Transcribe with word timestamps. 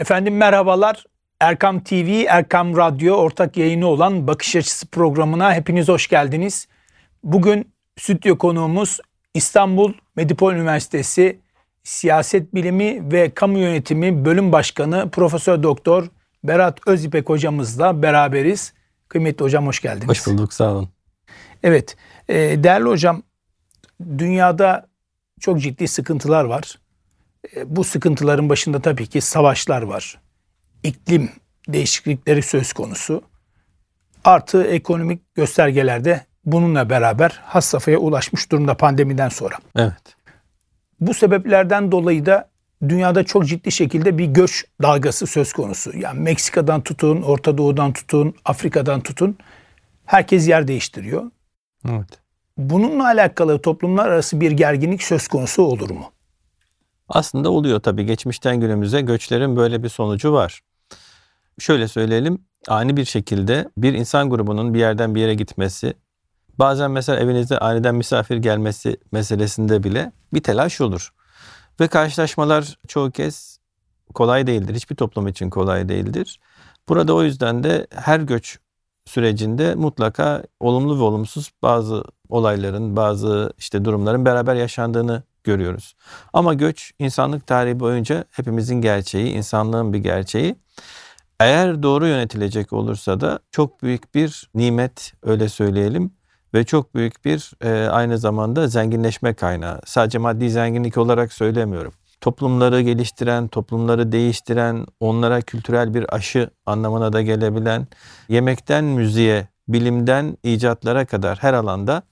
Efendim 0.00 0.36
merhabalar. 0.36 1.04
Erkam 1.40 1.84
TV, 1.84 2.24
Erkam 2.28 2.76
Radyo 2.76 3.14
ortak 3.14 3.56
yayını 3.56 3.86
olan 3.86 4.26
Bakış 4.26 4.56
Açısı 4.56 4.86
programına 4.86 5.54
hepiniz 5.54 5.88
hoş 5.88 6.08
geldiniz. 6.08 6.68
Bugün 7.24 7.72
stüdyo 7.98 8.38
konuğumuz 8.38 9.00
İstanbul 9.34 9.92
Medipol 10.16 10.52
Üniversitesi 10.52 11.40
Siyaset 11.82 12.54
Bilimi 12.54 13.12
ve 13.12 13.30
Kamu 13.30 13.58
Yönetimi 13.58 14.24
Bölüm 14.24 14.52
Başkanı 14.52 15.10
Profesör 15.10 15.62
Doktor 15.62 16.06
Berat 16.44 16.78
Özipek 16.86 17.28
hocamızla 17.28 18.02
beraberiz. 18.02 18.72
Kıymetli 19.08 19.44
hocam 19.44 19.66
hoş 19.66 19.80
geldiniz. 19.80 20.08
Hoş 20.08 20.26
bulduk 20.26 20.52
sağ 20.52 20.72
olun. 20.72 20.88
Evet 21.62 21.96
e, 22.28 22.34
değerli 22.34 22.88
hocam 22.88 23.22
dünyada 24.18 24.86
çok 25.40 25.60
ciddi 25.60 25.88
sıkıntılar 25.88 26.44
var. 26.44 26.78
E, 27.56 27.76
bu 27.76 27.84
sıkıntıların 27.84 28.48
başında 28.48 28.80
tabii 28.80 29.06
ki 29.06 29.20
savaşlar 29.20 29.82
var. 29.82 30.18
İklim 30.82 31.30
değişiklikleri 31.68 32.42
söz 32.42 32.72
konusu. 32.72 33.22
Artı 34.24 34.64
ekonomik 34.64 35.34
göstergelerde 35.34 36.24
bununla 36.44 36.90
beraber 36.90 37.40
has 37.44 37.66
safhaya 37.66 37.98
ulaşmış 37.98 38.52
durumda 38.52 38.76
pandemiden 38.76 39.28
sonra. 39.28 39.54
Evet. 39.76 40.16
Bu 41.00 41.14
sebeplerden 41.14 41.92
dolayı 41.92 42.26
da 42.26 42.50
dünyada 42.88 43.24
çok 43.24 43.46
ciddi 43.46 43.72
şekilde 43.72 44.18
bir 44.18 44.26
göç 44.26 44.64
dalgası 44.82 45.26
söz 45.26 45.52
konusu. 45.52 45.98
Yani 45.98 46.20
Meksika'dan 46.20 46.80
tutun, 46.80 47.22
Orta 47.22 47.58
Doğu'dan 47.58 47.92
tutun, 47.92 48.34
Afrika'dan 48.44 49.00
tutun 49.00 49.38
herkes 50.06 50.48
yer 50.48 50.68
değiştiriyor. 50.68 51.30
Evet. 51.88 52.08
Bununla 52.56 53.04
alakalı 53.04 53.62
toplumlar 53.62 54.08
arası 54.08 54.40
bir 54.40 54.50
gerginlik 54.50 55.02
söz 55.02 55.28
konusu 55.28 55.62
olur 55.62 55.90
mu? 55.90 56.12
Aslında 57.10 57.50
oluyor 57.50 57.80
tabii. 57.80 58.06
Geçmişten 58.06 58.60
günümüze 58.60 59.00
göçlerin 59.00 59.56
böyle 59.56 59.82
bir 59.82 59.88
sonucu 59.88 60.32
var. 60.32 60.60
Şöyle 61.58 61.88
söyleyelim. 61.88 62.44
Ani 62.68 62.96
bir 62.96 63.04
şekilde 63.04 63.68
bir 63.76 63.94
insan 63.94 64.30
grubunun 64.30 64.74
bir 64.74 64.78
yerden 64.78 65.14
bir 65.14 65.20
yere 65.20 65.34
gitmesi, 65.34 65.94
bazen 66.58 66.90
mesela 66.90 67.20
evinizde 67.20 67.58
aniden 67.58 67.94
misafir 67.94 68.36
gelmesi 68.36 68.96
meselesinde 69.12 69.82
bile 69.82 70.12
bir 70.34 70.42
telaş 70.42 70.80
olur. 70.80 71.10
Ve 71.80 71.88
karşılaşmalar 71.88 72.78
çoğu 72.88 73.10
kez 73.10 73.58
kolay 74.14 74.46
değildir. 74.46 74.74
Hiçbir 74.74 74.96
toplum 74.96 75.28
için 75.28 75.50
kolay 75.50 75.88
değildir. 75.88 76.40
Burada 76.88 77.14
o 77.14 77.22
yüzden 77.22 77.62
de 77.62 77.86
her 77.94 78.20
göç 78.20 78.58
sürecinde 79.06 79.74
mutlaka 79.74 80.42
olumlu 80.60 80.98
ve 80.98 81.02
olumsuz 81.02 81.50
bazı 81.62 82.04
olayların, 82.28 82.96
bazı 82.96 83.52
işte 83.58 83.84
durumların 83.84 84.24
beraber 84.24 84.54
yaşandığını 84.54 85.22
görüyoruz. 85.44 85.94
Ama 86.32 86.54
göç 86.54 86.92
insanlık 86.98 87.46
tarihi 87.46 87.80
boyunca 87.80 88.24
hepimizin 88.30 88.80
gerçeği, 88.80 89.32
insanlığın 89.32 89.92
bir 89.92 89.98
gerçeği. 89.98 90.56
Eğer 91.40 91.82
doğru 91.82 92.06
yönetilecek 92.06 92.72
olursa 92.72 93.20
da 93.20 93.38
çok 93.50 93.82
büyük 93.82 94.14
bir 94.14 94.50
nimet 94.54 95.12
öyle 95.22 95.48
söyleyelim 95.48 96.12
ve 96.54 96.64
çok 96.64 96.94
büyük 96.94 97.24
bir 97.24 97.50
e, 97.60 97.88
aynı 97.88 98.18
zamanda 98.18 98.68
zenginleşme 98.68 99.34
kaynağı. 99.34 99.80
Sadece 99.84 100.18
maddi 100.18 100.50
zenginlik 100.50 100.98
olarak 100.98 101.32
söylemiyorum. 101.32 101.92
Toplumları 102.20 102.80
geliştiren, 102.80 103.48
toplumları 103.48 104.12
değiştiren, 104.12 104.86
onlara 105.00 105.40
kültürel 105.40 105.94
bir 105.94 106.14
aşı 106.14 106.50
anlamına 106.66 107.12
da 107.12 107.22
gelebilen, 107.22 107.86
yemekten 108.28 108.84
müziğe, 108.84 109.48
bilimden 109.68 110.36
icatlara 110.42 111.04
kadar 111.04 111.38
her 111.38 111.54
alanda 111.54 112.02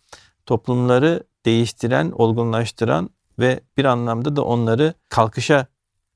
toplumları 0.47 1.23
değiştiren, 1.47 2.11
olgunlaştıran 2.11 3.11
ve 3.39 3.61
bir 3.77 3.85
anlamda 3.85 4.37
da 4.37 4.45
onları 4.45 4.95
kalkışa 5.09 5.67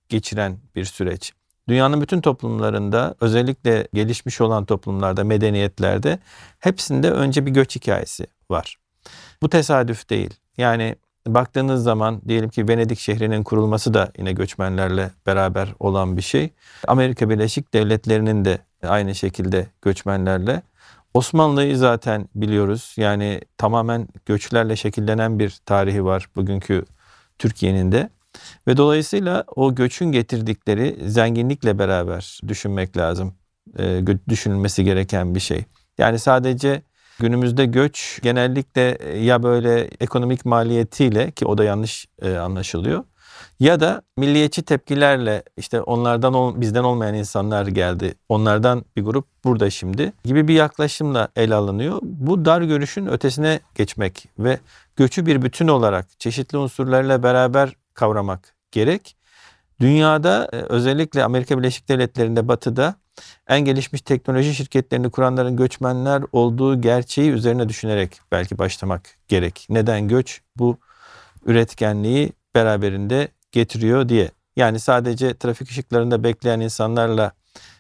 geçiren 0.09 0.59
bir 0.77 0.85
süreç. 0.85 1.33
Dünyanın 1.69 2.01
bütün 2.01 2.21
toplumlarında 2.21 3.15
özellikle 3.21 3.89
gelişmiş 3.95 4.41
olan 4.41 4.65
toplumlarda, 4.65 5.25
medeniyetlerde 5.25 6.19
hepsinde 6.59 7.11
önce 7.11 7.47
bir 7.47 7.51
göç 7.51 7.77
hikayesi 7.77 8.27
var. 8.51 8.77
Bu 9.43 9.51
tesadüf 9.51 10.11
değil. 10.11 10.35
Yani 10.57 10.97
baktığınız 11.27 11.83
zaman 11.83 12.23
diyelim 12.29 12.51
ki 12.51 12.69
Venedik 12.69 12.99
şehrinin 12.99 13.43
kurulması 13.43 13.95
da 13.95 14.13
yine 14.19 14.33
göçmenlerle 14.33 15.11
beraber 15.27 15.69
olan 15.79 16.17
bir 16.17 16.23
şey. 16.23 16.51
Amerika 16.89 17.31
Birleşik 17.31 17.75
Devletleri'nin 17.75 18.45
de 18.45 18.59
aynı 18.83 19.15
şekilde 19.15 19.67
göçmenlerle. 19.83 20.63
Osmanlı'yı 21.15 21.77
zaten 21.77 22.29
biliyoruz. 22.35 22.95
Yani 22.97 23.41
tamamen 23.59 24.09
göçlerle 24.27 24.77
şekillenen 24.77 25.39
bir 25.39 25.59
tarihi 25.67 26.05
var 26.05 26.29
bugünkü 26.37 26.85
Türkiye'nin 27.43 27.93
de. 27.93 28.11
Ve 28.67 28.77
dolayısıyla 28.77 29.45
o 29.57 29.75
göçün 29.75 30.13
getirdikleri 30.13 30.97
zenginlikle 31.11 31.79
beraber 31.79 32.41
düşünmek 32.49 32.97
lazım. 32.97 33.35
E, 33.79 34.05
düşünülmesi 34.29 34.85
gereken 34.85 35.35
bir 35.35 35.41
şey. 35.41 35.65
Yani 35.99 36.19
sadece 36.19 36.83
günümüzde 37.19 37.65
göç 37.65 38.21
genellikle 38.23 38.99
ya 39.19 39.43
böyle 39.43 39.89
ekonomik 40.01 40.45
maliyetiyle 40.45 41.31
ki 41.31 41.47
o 41.47 41.59
da 41.59 41.65
yanlış 41.65 42.07
e, 42.23 42.37
anlaşılıyor. 42.37 43.05
Ya 43.61 43.81
da 43.81 44.03
milliyetçi 44.17 44.63
tepkilerle 44.63 45.43
işte 45.57 45.81
onlardan 45.81 46.61
bizden 46.61 46.83
olmayan 46.83 47.15
insanlar 47.15 47.67
geldi. 47.67 48.15
Onlardan 48.29 48.85
bir 48.97 49.03
grup 49.03 49.27
burada 49.45 49.71
şimdi 49.71 50.13
gibi 50.25 50.49
bir 50.49 50.55
yaklaşımla 50.55 51.29
ele 51.37 51.55
alınıyor. 51.55 51.99
Bu 52.03 52.45
dar 52.45 52.63
görüşün 52.63 53.07
ötesine 53.07 53.61
geçmek 53.75 54.29
ve 54.39 54.59
göçü 54.97 55.27
bir 55.27 55.43
bütün 55.43 55.69
olarak 55.69 56.21
çeşitli 56.21 56.59
unsurlarla 56.59 57.23
beraber 57.23 57.77
kavramak 57.95 58.55
gerek. 58.71 59.17
Dünyada 59.81 60.49
e, 60.53 60.57
özellikle 60.57 61.25
Amerika 61.25 61.59
Birleşik 61.59 61.89
Devletleri'nde 61.89 62.49
batıda 62.49 62.95
en 63.49 63.61
gelişmiş 63.61 64.03
teknoloji 64.03 64.55
şirketlerini 64.55 65.11
kuranların 65.11 65.57
göçmenler 65.57 66.23
olduğu 66.33 66.81
gerçeği 66.81 67.31
üzerine 67.31 67.69
düşünerek 67.69 68.21
belki 68.33 68.59
başlamak 68.59 69.03
gerek. 69.29 69.67
Neden 69.71 70.09
göç 70.09 70.41
bu 70.57 70.79
üretkenliği 71.47 72.33
beraberinde 72.55 73.29
getiriyor 73.53 74.09
diye. 74.09 74.31
Yani 74.57 74.81
sadece 74.81 75.39
trafik 75.39 75.71
ışıklarında 75.71 76.25
bekleyen 76.25 76.61
insanlarla 76.61 77.33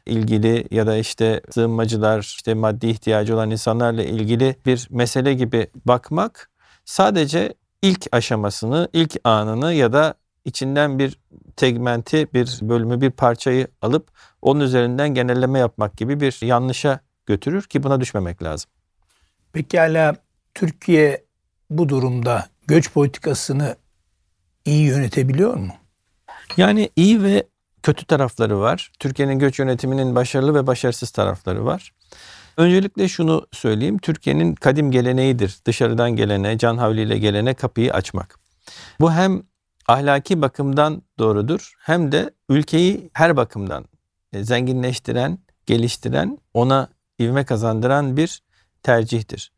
ilgili 0.06 0.66
ya 0.70 0.86
da 0.86 0.96
işte 0.96 1.40
sığınmacılar, 1.50 2.20
işte 2.20 2.54
maddi 2.54 2.86
ihtiyacı 2.86 3.34
olan 3.34 3.50
insanlarla 3.50 4.02
ilgili 4.02 4.56
bir 4.66 4.88
mesele 4.90 5.34
gibi 5.34 5.66
bakmak 5.84 6.50
sadece 6.84 7.54
ilk 7.82 8.06
aşamasını, 8.12 8.88
ilk 8.92 9.16
anını 9.24 9.72
ya 9.72 9.92
da 9.92 10.14
içinden 10.44 10.98
bir 10.98 11.18
segmenti, 11.56 12.28
bir 12.34 12.58
bölümü, 12.62 13.00
bir 13.00 13.10
parçayı 13.10 13.68
alıp 13.82 14.10
onun 14.42 14.60
üzerinden 14.60 15.14
genelleme 15.14 15.58
yapmak 15.58 15.96
gibi 15.96 16.20
bir 16.20 16.38
yanlışa 16.42 17.00
götürür 17.26 17.62
ki 17.62 17.82
buna 17.82 18.00
düşmemek 18.00 18.42
lazım. 18.42 18.70
Pekala 19.52 20.16
Türkiye 20.54 21.24
bu 21.70 21.88
durumda 21.88 22.46
göç 22.66 22.92
politikasını 22.92 23.76
iyi 24.64 24.86
yönetebiliyor 24.86 25.54
mu? 25.54 25.72
Yani 26.56 26.90
iyi 26.96 27.22
ve 27.22 27.46
kötü 27.82 28.04
tarafları 28.04 28.60
var. 28.60 28.90
Türkiye'nin 28.98 29.38
göç 29.38 29.58
yönetiminin 29.58 30.14
başarılı 30.14 30.54
ve 30.54 30.66
başarısız 30.66 31.10
tarafları 31.10 31.64
var. 31.64 31.92
Öncelikle 32.56 33.08
şunu 33.08 33.46
söyleyeyim. 33.52 33.98
Türkiye'nin 33.98 34.54
kadim 34.54 34.90
geleneğidir. 34.90 35.58
Dışarıdan 35.64 36.10
gelene, 36.10 36.58
can 36.58 36.76
havliyle 36.76 37.18
gelene 37.18 37.54
kapıyı 37.54 37.94
açmak. 37.94 38.38
Bu 39.00 39.12
hem 39.12 39.42
ahlaki 39.88 40.42
bakımdan 40.42 41.02
doğrudur 41.18 41.72
hem 41.78 42.12
de 42.12 42.30
ülkeyi 42.48 43.10
her 43.12 43.36
bakımdan 43.36 43.84
e, 44.32 44.44
zenginleştiren, 44.44 45.38
geliştiren, 45.66 46.38
ona 46.54 46.88
ivme 47.20 47.44
kazandıran 47.44 48.16
bir 48.16 48.42
tercihtir. 48.82 49.52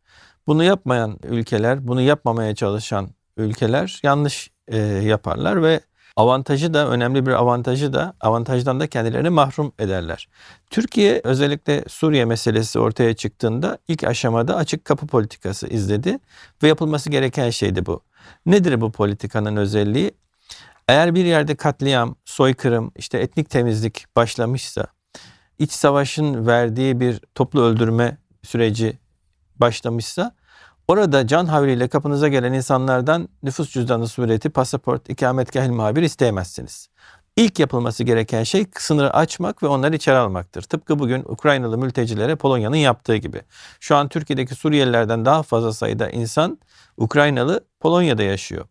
Bunu 0.47 0.65
yapmayan 0.65 1.19
ülkeler, 1.23 1.89
bunu 1.89 2.01
yapmamaya 2.01 2.55
çalışan 2.55 3.11
ülkeler 3.37 4.01
yanlış 4.03 4.51
e, 4.69 4.79
yaparlar 4.79 5.63
ve 5.63 5.81
avantajı 6.17 6.75
da 6.75 6.89
önemli 6.89 7.27
bir 7.27 7.33
avantajı 7.33 7.93
da 7.93 8.15
avantajdan 8.21 8.81
da 8.81 8.87
kendilerini 8.87 9.31
mahrum 9.31 9.73
ederler. 9.79 10.29
Türkiye 10.71 11.21
özellikle 11.25 11.85
Suriye 11.89 12.25
meselesi 12.25 12.79
ortaya 12.79 13.15
çıktığında 13.15 13.79
ilk 13.89 14.05
aşamada 14.05 14.57
açık 14.57 14.85
kapı 14.85 15.07
politikası 15.07 15.67
izledi 15.67 16.19
ve 16.63 16.69
yapılması 16.69 17.11
gereken 17.11 17.51
şeydi 17.51 17.87
bu. 17.87 18.03
Nedir 18.47 18.81
bu 18.81 18.93
politikanın 18.93 19.57
özelliği? 19.57 20.13
Eğer 20.89 21.15
bir 21.15 21.25
yerde 21.25 21.55
katliam, 21.55 22.17
soykırım, 22.25 22.93
işte 22.97 23.19
etnik 23.19 23.51
temizlik 23.51 24.05
başlamışsa, 24.17 24.87
iç 25.59 25.73
savaşın 25.73 26.47
verdiği 26.47 27.01
bir 27.01 27.21
toplu 27.35 27.63
öldürme 27.63 28.19
süreci 28.43 28.99
başlamışsa 29.57 30.35
Orada 30.89 31.27
can 31.27 31.47
havliyle 31.47 31.89
kapınıza 31.89 32.29
gelen 32.29 32.53
insanlardan 32.53 33.29
nüfus 33.43 33.71
cüzdanı 33.71 34.09
sureti, 34.09 34.51
pasaport, 34.51 35.11
ikametgah 35.11 35.69
muhabir 35.69 36.03
isteyemezsiniz. 36.03 36.89
İlk 37.37 37.59
yapılması 37.59 38.05
gereken 38.05 38.43
şey 38.43 38.67
sınırı 38.79 39.15
açmak 39.15 39.63
ve 39.63 39.67
onları 39.67 39.97
içeri 39.97 40.17
almaktır. 40.17 40.63
Tıpkı 40.63 40.99
bugün 40.99 41.23
Ukraynalı 41.25 41.79
mültecilere 41.79 42.37
Polonya'nın 42.37 42.77
yaptığı 42.77 43.17
gibi. 43.17 43.43
Şu 43.81 43.97
an 43.97 44.09
Türkiye'deki 44.09 44.55
Suriyelilerden 44.55 45.25
daha 45.25 45.43
fazla 45.43 45.73
sayıda 45.73 46.11
insan 46.11 46.59
Ukraynalı 46.97 47.65
Polonya'da 47.81 48.23
yaşıyor. 48.23 48.65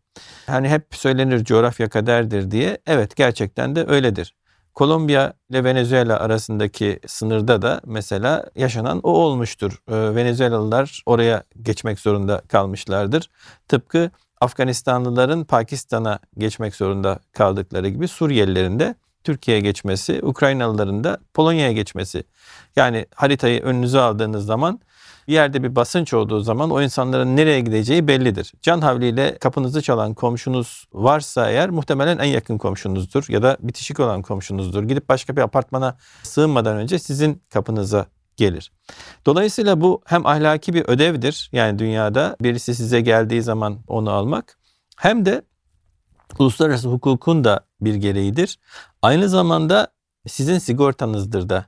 Hani 0.48 0.70
hep 0.70 0.88
söylenir 0.92 1.44
coğrafya 1.44 1.90
kaderdir 1.90 2.52
diye. 2.52 2.78
Evet 2.88 3.16
gerçekten 3.16 3.76
de 3.76 3.86
öyledir. 3.88 4.36
Kolombiya 4.76 5.34
ile 5.50 5.64
Venezuela 5.64 6.20
arasındaki 6.20 7.00
sınırda 7.08 7.62
da 7.62 7.82
mesela 7.86 8.46
yaşanan 8.56 9.00
o 9.04 9.10
olmuştur. 9.10 9.82
Ee, 9.88 10.16
Venezuelalılar 10.16 11.04
oraya 11.06 11.44
geçmek 11.62 12.00
zorunda 12.00 12.42
kalmışlardır. 12.48 13.30
Tıpkı 13.68 14.12
Afganistanlıların 14.42 15.44
Pakistan'a 15.44 16.20
geçmek 16.38 16.76
zorunda 16.76 17.20
kaldıkları 17.34 17.90
gibi 17.90 18.08
Suriyelilerin 18.08 18.80
de 18.80 18.96
Türkiye'ye 19.24 19.62
geçmesi, 19.62 20.20
Ukraynalıların 20.24 21.04
da 21.04 21.18
Polonya'ya 21.34 21.72
geçmesi. 21.72 22.24
Yani 22.76 23.06
haritayı 23.16 23.62
önünüze 23.62 24.00
aldığınız 24.00 24.46
zaman 24.46 24.80
bir 25.28 25.34
yerde 25.34 25.64
bir 25.64 25.76
basınç 25.76 26.14
olduğu 26.14 26.40
zaman 26.40 26.70
o 26.70 26.82
insanların 26.82 27.38
nereye 27.38 27.60
gideceği 27.60 28.08
bellidir. 28.08 28.54
Can 28.62 28.82
havliyle 28.82 29.38
kapınızı 29.38 29.82
çalan 29.82 30.14
komşunuz 30.14 30.86
varsa 30.94 31.50
eğer 31.50 31.70
muhtemelen 31.70 32.18
en 32.18 32.30
yakın 32.30 32.58
komşunuzdur 32.58 33.26
ya 33.30 33.44
da 33.44 33.58
bitişik 33.60 34.00
olan 34.00 34.22
komşunuzdur. 34.22 34.84
Gidip 34.84 35.10
başka 35.10 35.36
bir 35.36 35.42
apartmana 35.42 35.98
sığınmadan 36.24 36.78
önce 36.78 37.00
sizin 37.00 37.42
kapınıza 37.54 38.06
gelir. 38.38 38.72
Dolayısıyla 39.26 39.82
bu 39.82 40.02
hem 40.06 40.26
ahlaki 40.26 40.74
bir 40.74 40.86
ödevdir. 40.88 41.50
Yani 41.52 41.80
dünyada 41.80 42.38
birisi 42.42 42.76
size 42.76 43.02
geldiği 43.02 43.42
zaman 43.42 43.80
onu 43.88 44.12
almak 44.12 44.58
hem 44.98 45.26
de 45.26 45.42
uluslararası 46.40 46.90
hukukun 46.90 47.44
da 47.44 47.66
bir 47.82 47.96
gereğidir. 47.96 48.60
Aynı 49.02 49.30
zamanda 49.30 49.88
sizin 50.28 50.58
sigortanızdır 50.58 51.50
da. 51.50 51.66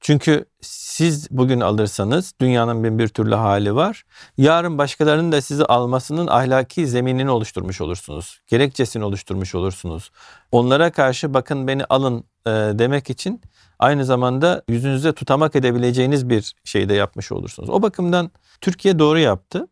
Çünkü 0.00 0.44
siz 0.60 1.30
bugün 1.30 1.60
alırsanız 1.60 2.34
dünyanın 2.40 2.84
bin 2.84 2.98
bir 2.98 3.08
türlü 3.08 3.34
hali 3.34 3.74
var. 3.74 4.04
Yarın 4.36 4.78
başkalarının 4.78 5.32
da 5.32 5.40
sizi 5.40 5.64
almasının 5.64 6.26
ahlaki 6.26 6.86
zeminini 6.86 7.30
oluşturmuş 7.30 7.80
olursunuz. 7.80 8.40
Gerekçesini 8.46 9.04
oluşturmuş 9.04 9.54
olursunuz. 9.54 10.10
Onlara 10.52 10.92
karşı 10.92 11.34
bakın 11.34 11.68
beni 11.68 11.84
alın 11.84 12.24
e, 12.46 12.50
demek 12.50 13.10
için 13.10 13.40
aynı 13.78 14.04
zamanda 14.04 14.62
yüzünüze 14.68 15.12
tutamak 15.12 15.56
edebileceğiniz 15.56 16.28
bir 16.28 16.54
şey 16.64 16.88
de 16.88 16.94
yapmış 16.94 17.32
olursunuz. 17.32 17.70
O 17.70 17.82
bakımdan 17.82 18.30
Türkiye 18.60 18.98
doğru 18.98 19.18
yaptı. 19.18 19.68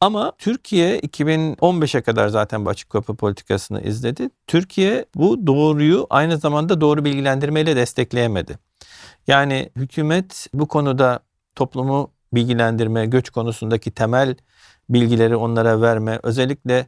Ama 0.00 0.32
Türkiye 0.38 0.98
2015'e 1.00 2.02
kadar 2.02 2.28
zaten 2.28 2.64
bu 2.64 2.70
açık 2.70 2.90
kapı 2.90 3.16
politikasını 3.16 3.80
izledi. 3.82 4.30
Türkiye 4.46 5.04
bu 5.14 5.46
doğruyu 5.46 6.06
aynı 6.10 6.38
zamanda 6.38 6.80
doğru 6.80 7.04
bilgilendirmeyle 7.04 7.76
destekleyemedi. 7.76 8.58
Yani 9.26 9.70
hükümet 9.76 10.46
bu 10.54 10.68
konuda 10.68 11.20
toplumu 11.54 12.10
bilgilendirme, 12.32 13.06
göç 13.06 13.30
konusundaki 13.30 13.90
temel 13.90 14.36
bilgileri 14.88 15.36
onlara 15.36 15.80
verme, 15.80 16.20
özellikle 16.22 16.86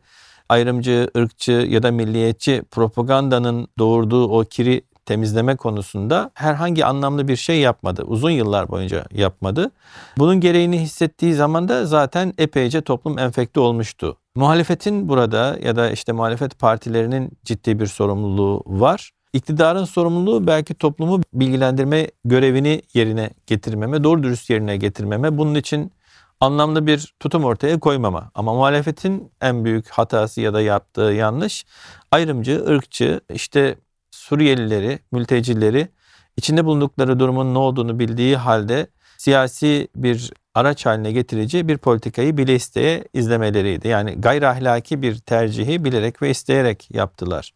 ayrımcı, 0.48 1.10
ırkçı 1.16 1.52
ya 1.52 1.82
da 1.82 1.90
milliyetçi 1.90 2.62
propagandanın 2.70 3.68
doğurduğu 3.78 4.28
o 4.28 4.44
kiri 4.44 4.82
temizleme 5.06 5.56
konusunda 5.56 6.30
herhangi 6.34 6.84
anlamlı 6.84 7.28
bir 7.28 7.36
şey 7.36 7.60
yapmadı. 7.60 8.02
Uzun 8.02 8.30
yıllar 8.30 8.68
boyunca 8.68 9.04
yapmadı. 9.12 9.70
Bunun 10.18 10.40
gereğini 10.40 10.80
hissettiği 10.80 11.34
zaman 11.34 11.68
da 11.68 11.86
zaten 11.86 12.34
epeyce 12.38 12.80
toplum 12.80 13.18
enfekte 13.18 13.60
olmuştu. 13.60 14.16
Muhalefetin 14.34 15.08
burada 15.08 15.58
ya 15.62 15.76
da 15.76 15.90
işte 15.90 16.12
muhalefet 16.12 16.58
partilerinin 16.58 17.30
ciddi 17.44 17.80
bir 17.80 17.86
sorumluluğu 17.86 18.62
var. 18.66 19.10
İktidarın 19.32 19.84
sorumluluğu 19.84 20.46
belki 20.46 20.74
toplumu 20.74 21.20
bilgilendirme 21.32 22.10
görevini 22.24 22.82
yerine 22.94 23.30
getirmeme, 23.46 24.04
doğru 24.04 24.22
dürüst 24.22 24.50
yerine 24.50 24.76
getirmeme. 24.76 25.38
Bunun 25.38 25.54
için 25.54 25.92
anlamlı 26.40 26.86
bir 26.86 27.14
tutum 27.20 27.44
ortaya 27.44 27.80
koymama. 27.80 28.30
Ama 28.34 28.54
muhalefetin 28.54 29.32
en 29.40 29.64
büyük 29.64 29.88
hatası 29.88 30.40
ya 30.40 30.54
da 30.54 30.60
yaptığı 30.60 31.00
yanlış 31.00 31.66
ayrımcı, 32.10 32.64
ırkçı, 32.68 33.20
işte 33.34 33.76
Suriyelileri, 34.10 34.98
mültecileri 35.12 35.88
içinde 36.36 36.64
bulundukları 36.64 37.20
durumun 37.20 37.54
ne 37.54 37.58
olduğunu 37.58 37.98
bildiği 37.98 38.36
halde 38.36 38.86
siyasi 39.18 39.88
bir 39.96 40.32
araç 40.58 40.86
haline 40.86 41.12
getirici 41.12 41.68
bir 41.68 41.78
politikayı 41.78 42.36
bile 42.36 42.54
isteye 42.54 43.04
izlemeleriydi. 43.14 43.88
Yani 43.88 44.20
gayri 44.20 44.48
ahlaki 44.48 45.02
bir 45.02 45.18
tercihi 45.18 45.84
bilerek 45.84 46.22
ve 46.22 46.30
isteyerek 46.30 46.88
yaptılar. 46.90 47.52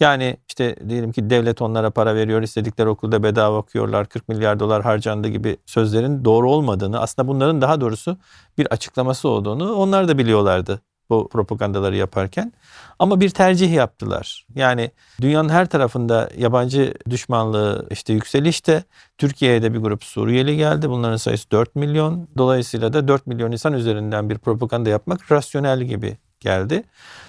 Yani 0.00 0.36
işte 0.48 0.76
diyelim 0.88 1.12
ki 1.12 1.30
devlet 1.30 1.62
onlara 1.62 1.90
para 1.90 2.14
veriyor, 2.14 2.42
istedikleri 2.42 2.88
okulda 2.88 3.22
bedava 3.22 3.56
okuyorlar, 3.56 4.06
40 4.06 4.28
milyar 4.28 4.60
dolar 4.60 4.82
harcandı 4.82 5.28
gibi 5.28 5.56
sözlerin 5.66 6.24
doğru 6.24 6.50
olmadığını, 6.50 7.00
aslında 7.00 7.28
bunların 7.28 7.62
daha 7.62 7.80
doğrusu 7.80 8.16
bir 8.58 8.66
açıklaması 8.66 9.28
olduğunu 9.28 9.74
onlar 9.74 10.08
da 10.08 10.18
biliyorlardı 10.18 10.80
bu 11.10 11.28
propagandaları 11.28 11.96
yaparken. 11.96 12.52
Ama 12.98 13.20
bir 13.20 13.30
tercih 13.30 13.72
yaptılar. 13.72 14.46
Yani 14.54 14.90
dünyanın 15.20 15.48
her 15.48 15.66
tarafında 15.66 16.30
yabancı 16.38 16.94
düşmanlığı 17.10 17.86
işte 17.90 18.12
yükselişte. 18.12 18.84
Türkiye'ye 19.18 19.62
de 19.62 19.74
bir 19.74 19.78
grup 19.78 20.04
Suriyeli 20.04 20.56
geldi. 20.56 20.90
Bunların 20.90 21.16
sayısı 21.16 21.50
4 21.50 21.76
milyon. 21.76 22.28
Dolayısıyla 22.38 22.92
da 22.92 23.08
4 23.08 23.26
milyon 23.26 23.52
insan 23.52 23.72
üzerinden 23.72 24.30
bir 24.30 24.38
propaganda 24.38 24.90
yapmak 24.90 25.32
rasyonel 25.32 25.82
gibi 25.82 26.16
geldi. 26.40 26.82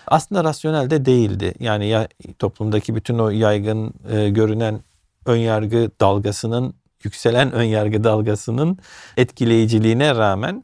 Aslında 0.08 0.44
rasyonel 0.44 0.90
de 0.90 1.06
değildi. 1.06 1.54
Yani 1.60 1.88
ya, 1.88 2.08
toplumdaki 2.40 2.96
bütün 2.96 3.20
o 3.20 3.30
yaygın 3.30 3.94
e, 4.12 4.30
görünen 4.30 4.80
önyargı 5.26 5.92
dalgasının 6.02 6.74
yükselen 7.04 7.52
önyargı 7.52 8.04
dalgasının 8.04 8.78
etkileyiciliğine 9.18 10.16
rağmen 10.16 10.64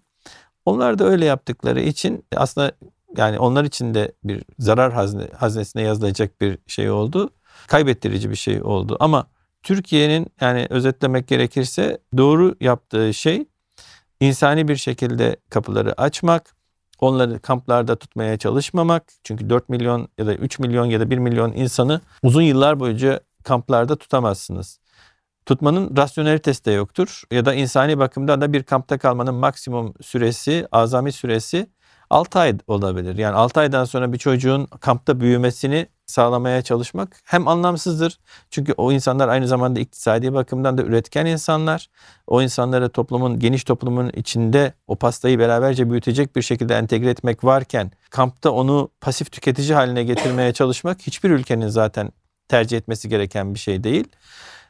onlar 0.65 0.99
da 0.99 1.05
öyle 1.05 1.25
yaptıkları 1.25 1.81
için 1.81 2.25
aslında 2.35 2.71
yani 3.17 3.39
onlar 3.39 3.63
için 3.63 3.93
de 3.93 4.11
bir 4.23 4.43
zarar 4.59 4.93
hazne, 4.93 5.27
haznesine 5.37 5.81
yazılacak 5.81 6.41
bir 6.41 6.57
şey 6.67 6.89
oldu. 6.89 7.29
Kaybettirici 7.67 8.29
bir 8.29 8.35
şey 8.35 8.63
oldu. 8.63 8.97
Ama 8.99 9.27
Türkiye'nin 9.63 10.27
yani 10.41 10.67
özetlemek 10.69 11.27
gerekirse 11.27 11.97
doğru 12.17 12.55
yaptığı 12.59 13.13
şey 13.13 13.45
insani 14.19 14.67
bir 14.67 14.75
şekilde 14.75 15.35
kapıları 15.49 16.01
açmak, 16.01 16.55
onları 16.99 17.39
kamplarda 17.39 17.95
tutmaya 17.95 18.37
çalışmamak. 18.37 19.03
Çünkü 19.23 19.49
4 19.49 19.69
milyon 19.69 20.07
ya 20.17 20.27
da 20.27 20.33
3 20.35 20.59
milyon 20.59 20.85
ya 20.85 20.99
da 20.99 21.09
1 21.09 21.17
milyon 21.17 21.51
insanı 21.53 22.01
uzun 22.23 22.41
yıllar 22.41 22.79
boyunca 22.79 23.19
kamplarda 23.43 23.95
tutamazsınız. 23.95 24.79
Tutmanın 25.45 25.97
rasyonelitesi 25.97 26.65
de 26.65 26.71
yoktur. 26.71 27.23
Ya 27.31 27.45
da 27.45 27.53
insani 27.53 27.99
bakımda 27.99 28.41
da 28.41 28.53
bir 28.53 28.63
kampta 28.63 28.97
kalmanın 28.97 29.35
maksimum 29.35 29.93
süresi, 30.01 30.67
azami 30.71 31.11
süresi 31.11 31.67
6 32.11 32.39
ay 32.39 32.57
olabilir. 32.67 33.17
Yani 33.17 33.35
6 33.35 33.59
aydan 33.59 33.83
sonra 33.85 34.13
bir 34.13 34.17
çocuğun 34.17 34.65
kampta 34.65 35.19
büyümesini 35.19 35.87
sağlamaya 36.05 36.61
çalışmak 36.61 37.21
hem 37.25 37.47
anlamsızdır. 37.47 38.19
Çünkü 38.49 38.73
o 38.77 38.91
insanlar 38.91 39.27
aynı 39.27 39.47
zamanda 39.47 39.79
iktisadi 39.79 40.33
bakımdan 40.33 40.77
da 40.77 40.81
üretken 40.81 41.25
insanlar. 41.25 41.89
O 42.27 42.41
insanları 42.41 42.89
toplumun, 42.89 43.39
geniş 43.39 43.63
toplumun 43.63 44.09
içinde 44.09 44.73
o 44.87 44.95
pastayı 44.95 45.39
beraberce 45.39 45.89
büyütecek 45.89 46.35
bir 46.35 46.41
şekilde 46.41 46.75
entegre 46.75 47.09
etmek 47.09 47.43
varken 47.43 47.91
kampta 48.09 48.51
onu 48.51 48.89
pasif 49.01 49.31
tüketici 49.31 49.73
haline 49.73 50.03
getirmeye 50.03 50.53
çalışmak 50.53 51.01
hiçbir 51.01 51.29
ülkenin 51.29 51.67
zaten 51.67 52.11
tercih 52.51 52.77
etmesi 52.77 53.09
gereken 53.09 53.53
bir 53.53 53.59
şey 53.59 53.83
değil. 53.83 54.07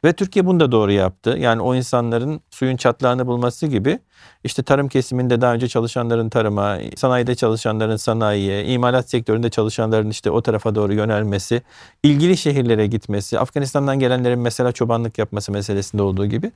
Ve 0.04 0.12
Türkiye 0.12 0.46
bunu 0.46 0.60
da 0.60 0.72
doğru 0.72 0.92
yaptı. 0.92 1.36
Yani 1.38 1.62
o 1.62 1.74
insanların 1.74 2.40
suyun 2.50 2.76
çatlağını 2.76 3.26
bulması 3.26 3.66
gibi 3.66 3.98
işte 4.44 4.62
tarım 4.62 4.88
kesiminde 4.88 5.40
daha 5.40 5.54
önce 5.54 5.68
çalışanların 5.68 6.28
tarıma, 6.28 6.78
sanayide 6.96 7.34
çalışanların 7.34 7.96
sanayiye, 7.96 8.64
imalat 8.64 9.10
sektöründe 9.10 9.50
çalışanların 9.50 10.10
işte 10.10 10.30
o 10.30 10.42
tarafa 10.42 10.74
doğru 10.74 10.94
yönelmesi, 10.94 11.62
ilgili 12.02 12.36
şehirlere 12.36 12.86
gitmesi, 12.86 13.38
Afganistan'dan 13.38 13.98
gelenlerin 13.98 14.38
mesela 14.38 14.72
çobanlık 14.72 15.18
yapması 15.18 15.52
meselesinde 15.52 16.02
olduğu 16.02 16.26
gibi 16.26 16.52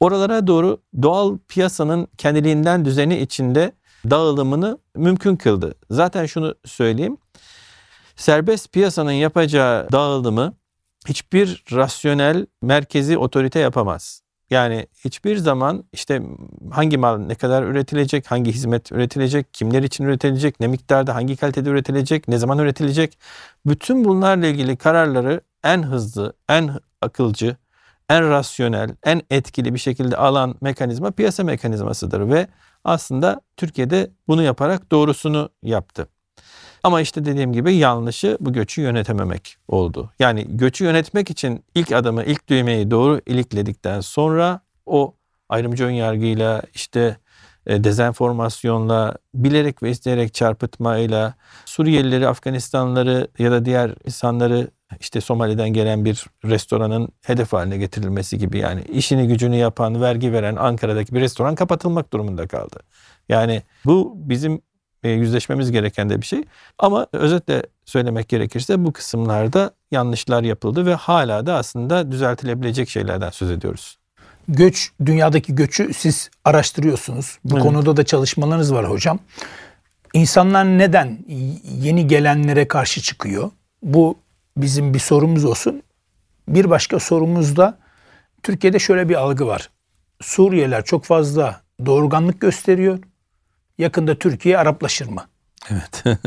oralara 0.00 0.46
doğru 0.46 0.78
doğal 1.02 1.38
piyasanın 1.48 2.08
kendiliğinden 2.18 2.84
düzeni 2.84 3.18
içinde 3.18 3.72
dağılımını 4.10 4.78
mümkün 4.96 5.36
kıldı. 5.36 5.74
Zaten 5.90 6.26
şunu 6.26 6.54
söyleyeyim. 6.64 7.16
Serbest 8.16 8.72
piyasanın 8.72 9.12
yapacağı 9.12 9.92
dağılımı 9.92 10.59
hiçbir 11.08 11.64
rasyonel 11.72 12.46
merkezi 12.62 13.18
otorite 13.18 13.58
yapamaz. 13.58 14.22
Yani 14.50 14.86
hiçbir 15.04 15.36
zaman 15.36 15.84
işte 15.92 16.22
hangi 16.70 16.98
mal 16.98 17.18
ne 17.18 17.34
kadar 17.34 17.62
üretilecek, 17.62 18.30
hangi 18.30 18.52
hizmet 18.52 18.92
üretilecek, 18.92 19.54
kimler 19.54 19.82
için 19.82 20.04
üretilecek, 20.04 20.60
ne 20.60 20.66
miktarda, 20.66 21.14
hangi 21.14 21.36
kalitede 21.36 21.70
üretilecek, 21.70 22.28
ne 22.28 22.38
zaman 22.38 22.58
üretilecek. 22.58 23.18
Bütün 23.66 24.04
bunlarla 24.04 24.46
ilgili 24.46 24.76
kararları 24.76 25.40
en 25.64 25.82
hızlı, 25.82 26.32
en 26.48 26.70
akılcı, 27.00 27.56
en 28.08 28.30
rasyonel, 28.30 28.96
en 29.04 29.22
etkili 29.30 29.74
bir 29.74 29.78
şekilde 29.78 30.16
alan 30.16 30.54
mekanizma 30.60 31.10
piyasa 31.10 31.44
mekanizmasıdır 31.44 32.30
ve 32.30 32.46
aslında 32.84 33.40
Türkiye'de 33.56 34.10
bunu 34.28 34.42
yaparak 34.42 34.92
doğrusunu 34.92 35.50
yaptı. 35.62 36.08
Ama 36.82 37.00
işte 37.00 37.24
dediğim 37.24 37.52
gibi 37.52 37.74
yanlışı 37.74 38.36
bu 38.40 38.52
göçü 38.52 38.80
yönetememek 38.80 39.56
oldu. 39.68 40.10
Yani 40.18 40.46
göçü 40.48 40.84
yönetmek 40.84 41.30
için 41.30 41.64
ilk 41.74 41.92
adımı, 41.92 42.24
ilk 42.24 42.48
düğmeyi 42.48 42.90
doğru 42.90 43.20
ilikledikten 43.26 44.00
sonra 44.00 44.60
o 44.86 45.14
ayrımcı 45.48 45.84
önyargıyla 45.84 46.62
işte 46.74 47.16
e, 47.66 47.84
dezenformasyonla, 47.84 49.16
bilerek 49.34 49.82
ve 49.82 49.90
isteyerek 49.90 50.34
çarpıtmayla 50.34 51.34
Suriyelileri, 51.64 52.28
Afganistanlıları 52.28 53.28
ya 53.38 53.50
da 53.50 53.64
diğer 53.64 53.94
insanları 54.06 54.70
işte 55.00 55.20
Somali'den 55.20 55.68
gelen 55.68 56.04
bir 56.04 56.26
restoranın 56.44 57.08
hedef 57.24 57.52
haline 57.52 57.76
getirilmesi 57.76 58.38
gibi 58.38 58.58
yani 58.58 58.82
işini 58.82 59.28
gücünü 59.28 59.56
yapan, 59.56 60.02
vergi 60.02 60.32
veren 60.32 60.56
Ankara'daki 60.56 61.14
bir 61.14 61.20
restoran 61.20 61.54
kapatılmak 61.54 62.12
durumunda 62.12 62.46
kaldı. 62.46 62.80
Yani 63.28 63.62
bu 63.84 64.12
bizim 64.16 64.62
yüzleşmemiz 65.08 65.72
gereken 65.72 66.10
de 66.10 66.20
bir 66.20 66.26
şey. 66.26 66.44
Ama 66.78 67.06
özetle 67.12 67.62
söylemek 67.84 68.28
gerekirse 68.28 68.84
bu 68.84 68.92
kısımlarda 68.92 69.70
yanlışlar 69.90 70.42
yapıldı 70.42 70.86
ve 70.86 70.94
hala 70.94 71.46
da 71.46 71.54
aslında 71.54 72.10
düzeltilebilecek 72.12 72.88
şeylerden 72.88 73.30
söz 73.30 73.50
ediyoruz. 73.50 73.98
Göç, 74.48 74.90
dünyadaki 75.06 75.54
göçü 75.54 75.94
siz 75.94 76.30
araştırıyorsunuz. 76.44 77.38
Bu 77.44 77.54
Evet. 77.54 77.62
konuda 77.62 77.96
da 77.96 78.04
çalışmalarınız 78.04 78.74
var 78.74 78.90
hocam. 78.90 79.18
İnsanlar 80.14 80.64
neden 80.64 81.18
yeni 81.64 82.06
gelenlere 82.06 82.68
karşı 82.68 83.00
çıkıyor? 83.02 83.50
Bu 83.82 84.18
bizim 84.56 84.94
bir 84.94 84.98
sorumuz 84.98 85.44
olsun. 85.44 85.82
Bir 86.48 86.70
başka 86.70 86.98
sorumuz 86.98 87.56
da 87.56 87.78
Türkiye'de 88.42 88.78
şöyle 88.78 89.08
bir 89.08 89.14
algı 89.14 89.46
var. 89.46 89.70
Suriyeliler 90.22 90.84
çok 90.84 91.04
fazla 91.04 91.60
doğurganlık 91.86 92.40
gösteriyor. 92.40 92.98
Yakında 93.80 94.14
Türkiye 94.14 94.58
Araplaşır 94.58 95.08
mı? 95.08 95.24
Evet. 95.70 96.04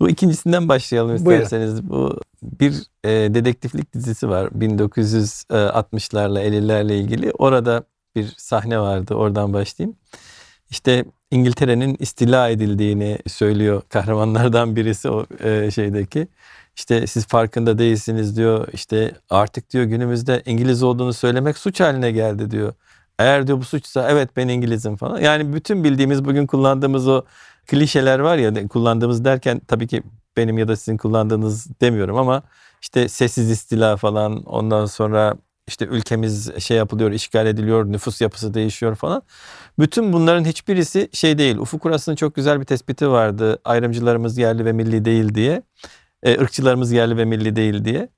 Bu 0.00 0.10
ikincisinden 0.10 0.68
başlayalım 0.68 1.26
Buyurun. 1.26 1.42
isterseniz. 1.44 1.88
Bu 1.90 2.20
bir 2.42 2.74
e, 3.04 3.08
dedektiflik 3.10 3.94
dizisi 3.94 4.28
var 4.28 4.46
1960'larla 4.46 6.40
50'lerle 6.40 6.92
ilgili. 6.92 7.32
Orada 7.32 7.84
bir 8.16 8.34
sahne 8.36 8.80
vardı. 8.80 9.14
Oradan 9.14 9.52
başlayayım. 9.52 9.96
İşte 10.70 11.04
İngiltere'nin 11.30 11.96
istila 11.98 12.48
edildiğini 12.48 13.18
söylüyor 13.26 13.82
kahramanlardan 13.88 14.76
birisi 14.76 15.08
o 15.08 15.26
e, 15.44 15.70
şeydeki. 15.70 16.28
İşte 16.76 17.06
siz 17.06 17.26
farkında 17.26 17.78
değilsiniz 17.78 18.36
diyor. 18.36 18.68
İşte 18.72 19.14
artık 19.30 19.70
diyor 19.70 19.84
günümüzde 19.84 20.42
İngiliz 20.46 20.82
olduğunu 20.82 21.12
söylemek 21.12 21.58
suç 21.58 21.80
haline 21.80 22.10
geldi 22.10 22.50
diyor. 22.50 22.74
Eğer 23.18 23.46
diyor 23.46 23.58
bu 23.58 23.64
suçsa 23.64 24.10
evet 24.10 24.30
ben 24.36 24.48
İngilizim 24.48 24.96
falan. 24.96 25.20
Yani 25.20 25.52
bütün 25.52 25.84
bildiğimiz 25.84 26.24
bugün 26.24 26.46
kullandığımız 26.46 27.08
o 27.08 27.24
klişeler 27.66 28.18
var 28.18 28.38
ya 28.38 28.68
kullandığımız 28.68 29.24
derken 29.24 29.60
tabii 29.68 29.86
ki 29.86 30.02
benim 30.36 30.58
ya 30.58 30.68
da 30.68 30.76
sizin 30.76 30.96
kullandığınız 30.96 31.80
demiyorum 31.80 32.16
ama 32.16 32.42
işte 32.82 33.08
sessiz 33.08 33.50
istila 33.50 33.96
falan 33.96 34.42
ondan 34.42 34.86
sonra 34.86 35.34
işte 35.68 35.86
ülkemiz 35.86 36.58
şey 36.58 36.76
yapılıyor, 36.76 37.10
işgal 37.12 37.46
ediliyor, 37.46 37.86
nüfus 37.92 38.20
yapısı 38.20 38.54
değişiyor 38.54 38.94
falan. 38.94 39.22
Bütün 39.78 40.12
bunların 40.12 40.44
hiçbirisi 40.44 41.08
şey 41.12 41.38
değil. 41.38 41.56
Ufuk 41.56 41.86
Uras'ın 41.86 42.14
çok 42.14 42.34
güzel 42.34 42.60
bir 42.60 42.64
tespiti 42.64 43.10
vardı. 43.10 43.58
Ayrımcılarımız 43.64 44.38
yerli 44.38 44.64
ve 44.64 44.72
milli 44.72 45.04
değil 45.04 45.34
diye. 45.34 45.62
E, 46.22 46.40
ırkçılarımız 46.40 46.92
yerli 46.92 47.16
ve 47.16 47.24
milli 47.24 47.56
değil 47.56 47.84
diye. 47.84 48.08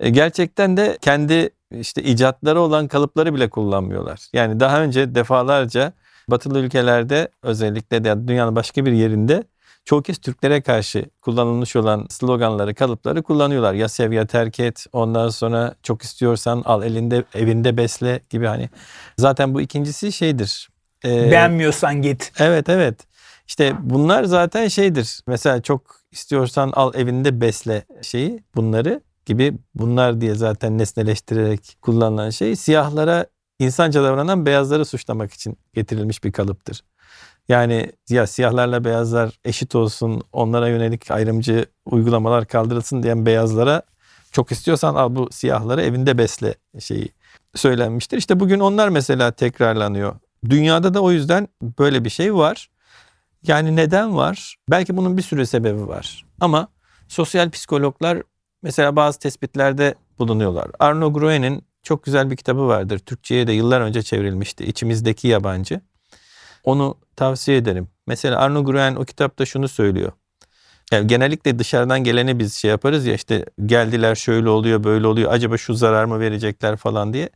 E, 0.00 0.10
gerçekten 0.10 0.76
de 0.76 0.98
kendi 1.00 1.50
işte 1.80 2.02
icatları 2.02 2.60
olan 2.60 2.88
kalıpları 2.88 3.34
bile 3.34 3.50
kullanmıyorlar. 3.50 4.20
Yani 4.32 4.60
daha 4.60 4.82
önce 4.82 5.14
defalarca 5.14 5.92
batılı 6.28 6.58
ülkelerde 6.58 7.28
özellikle 7.42 8.04
de 8.04 8.28
dünyanın 8.28 8.56
başka 8.56 8.86
bir 8.86 8.92
yerinde 8.92 9.44
çoğu 9.84 10.02
kez 10.02 10.18
Türklere 10.18 10.60
karşı 10.60 11.04
kullanılmış 11.20 11.76
olan 11.76 12.06
sloganları, 12.10 12.74
kalıpları 12.74 13.22
kullanıyorlar. 13.22 13.74
Ya 13.74 13.88
sev 13.88 14.12
ya 14.12 14.26
terk 14.26 14.60
et, 14.60 14.86
ondan 14.92 15.28
sonra 15.28 15.74
çok 15.82 16.02
istiyorsan 16.02 16.62
al 16.64 16.82
elinde 16.82 17.24
evinde 17.34 17.76
besle 17.76 18.20
gibi 18.30 18.46
hani. 18.46 18.70
Zaten 19.18 19.54
bu 19.54 19.60
ikincisi 19.60 20.12
şeydir. 20.12 20.68
Ee, 21.04 21.30
Beğenmiyorsan 21.30 22.02
git. 22.02 22.32
Evet 22.38 22.68
evet. 22.68 23.00
İşte 23.46 23.72
bunlar 23.80 24.24
zaten 24.24 24.68
şeydir. 24.68 25.20
Mesela 25.26 25.62
çok 25.62 25.96
istiyorsan 26.12 26.72
al 26.74 26.94
evinde 26.94 27.40
besle 27.40 27.84
şeyi 28.02 28.44
bunları 28.54 29.00
gibi 29.26 29.54
bunlar 29.74 30.20
diye 30.20 30.34
zaten 30.34 30.78
nesneleştirerek 30.78 31.76
kullanılan 31.82 32.30
şey 32.30 32.56
siyahlara 32.56 33.26
insanca 33.58 34.02
davranan 34.02 34.46
beyazları 34.46 34.84
suçlamak 34.84 35.32
için 35.32 35.58
getirilmiş 35.74 36.24
bir 36.24 36.32
kalıptır. 36.32 36.82
Yani 37.48 37.92
ya 38.08 38.26
siyahlarla 38.26 38.84
beyazlar 38.84 39.38
eşit 39.44 39.74
olsun, 39.74 40.22
onlara 40.32 40.68
yönelik 40.68 41.10
ayrımcı 41.10 41.66
uygulamalar 41.84 42.46
kaldırılsın 42.46 43.02
diyen 43.02 43.26
beyazlara 43.26 43.82
çok 44.32 44.52
istiyorsan 44.52 44.94
al 44.94 45.16
bu 45.16 45.28
siyahları 45.30 45.82
evinde 45.82 46.18
besle 46.18 46.54
şeyi 46.78 47.08
söylenmiştir. 47.54 48.18
İşte 48.18 48.40
bugün 48.40 48.60
onlar 48.60 48.88
mesela 48.88 49.30
tekrarlanıyor. 49.30 50.14
Dünyada 50.50 50.94
da 50.94 51.00
o 51.00 51.12
yüzden 51.12 51.48
böyle 51.62 52.04
bir 52.04 52.10
şey 52.10 52.34
var. 52.34 52.70
Yani 53.42 53.76
neden 53.76 54.16
var? 54.16 54.56
Belki 54.70 54.96
bunun 54.96 55.16
bir 55.16 55.22
sürü 55.22 55.46
sebebi 55.46 55.88
var. 55.88 56.26
Ama 56.40 56.68
sosyal 57.08 57.50
psikologlar 57.50 58.22
mesela 58.62 58.96
bazı 58.96 59.18
tespitlerde 59.18 59.94
bulunuyorlar. 60.18 60.70
Arno 60.78 61.12
Gruen'in 61.12 61.64
çok 61.82 62.04
güzel 62.04 62.30
bir 62.30 62.36
kitabı 62.36 62.66
vardır. 62.68 62.98
Türkçe'ye 62.98 63.46
de 63.46 63.52
yıllar 63.52 63.80
önce 63.80 64.02
çevrilmişti. 64.02 64.64
İçimizdeki 64.64 65.28
yabancı. 65.28 65.80
Onu 66.64 66.98
tavsiye 67.16 67.56
ederim. 67.56 67.88
Mesela 68.06 68.38
Arno 68.38 68.64
Gruen 68.64 68.94
o 68.94 69.04
kitapta 69.04 69.46
şunu 69.46 69.68
söylüyor. 69.68 70.12
Yani 70.92 71.06
genellikle 71.06 71.58
dışarıdan 71.58 72.04
geleni 72.04 72.38
biz 72.38 72.54
şey 72.54 72.70
yaparız 72.70 73.06
ya 73.06 73.14
işte 73.14 73.46
geldiler 73.66 74.14
şöyle 74.14 74.48
oluyor 74.48 74.84
böyle 74.84 75.06
oluyor 75.06 75.32
acaba 75.32 75.56
şu 75.56 75.74
zarar 75.74 76.04
mı 76.04 76.20
verecekler 76.20 76.76
falan 76.76 77.12
diye. 77.12 77.30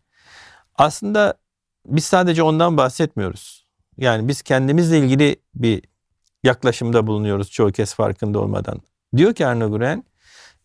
Aslında 0.74 1.34
biz 1.86 2.04
sadece 2.04 2.42
ondan 2.42 2.76
bahsetmiyoruz. 2.76 3.66
Yani 3.96 4.28
biz 4.28 4.42
kendimizle 4.42 4.98
ilgili 4.98 5.36
bir 5.54 5.82
yaklaşımda 6.44 7.06
bulunuyoruz 7.06 7.50
çoğu 7.50 7.72
kez 7.72 7.94
farkında 7.94 8.38
olmadan. 8.38 8.80
Diyor 9.16 9.34
ki 9.34 9.46
Arno 9.46 9.70
Gruen, 9.70 10.04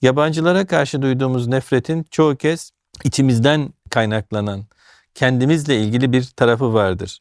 yabancılara 0.02 0.66
karşı 0.66 1.02
duyduğumuz 1.02 1.48
nefretin 1.48 2.04
çoğu 2.12 2.36
kez 2.36 2.72
içimizden 3.04 3.74
kaynaklanan, 3.90 4.66
kendimizle 5.16 5.80
ilgili 5.82 6.12
bir 6.12 6.24
tarafı 6.24 6.74
vardır. 6.74 7.20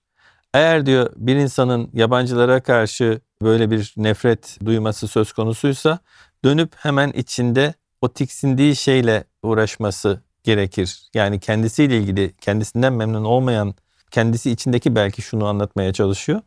Eğer 0.55 0.87
diyor 0.87 1.13
bir 1.17 1.37
insanın 1.37 1.91
yabancılara 1.93 2.63
karşı 2.63 3.21
böyle 3.43 3.71
bir 3.71 3.95
nefret 3.97 4.59
duyması 4.65 5.09
söz 5.09 5.33
konusuysa 5.33 5.99
dönüp 6.45 6.73
hemen 6.77 7.11
içinde 7.11 7.75
o 8.01 8.13
tiksindiği 8.13 8.77
şeyle 8.77 9.25
uğraşması 9.43 10.21
gerekir. 10.45 11.03
Yani 11.15 11.41
kendisiyle 11.41 11.99
ilgili 11.99 12.35
kendisinden 12.41 12.93
memnun 12.93 13.25
olmayan 13.25 13.75
kendisi 14.11 14.51
içindeki 14.51 14.95
belki 14.95 15.23
şunu 15.23 15.47
anlatmaya 15.47 15.93
çalışıyor. 15.93 16.41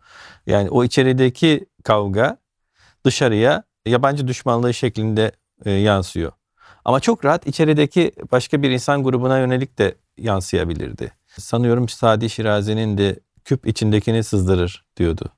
Yani 0.48 0.70
o 0.70 0.84
içerideki 0.84 1.66
kavga 1.84 2.38
dışarıya 3.06 3.64
yabancı 3.86 4.28
düşmanlığı 4.28 4.74
şeklinde 4.74 5.32
e, 5.66 5.72
yansıyor. 5.72 6.32
Ama 6.86 7.00
çok 7.00 7.26
rahat 7.26 7.48
içerideki 7.48 8.12
başka 8.32 8.62
bir 8.62 8.72
insan 8.72 9.04
grubuna 9.04 9.40
yönelik 9.40 9.80
de 9.80 9.96
yansıyabilirdi. 10.18 11.12
Sanıyorum 11.28 11.90
Sadi 11.90 12.30
Şirazi'nin 12.30 12.98
de 12.98 13.20
küp 13.46 13.68
içindekini 13.68 14.24
sızdırır 14.24 14.86
diyordu. 14.98 15.30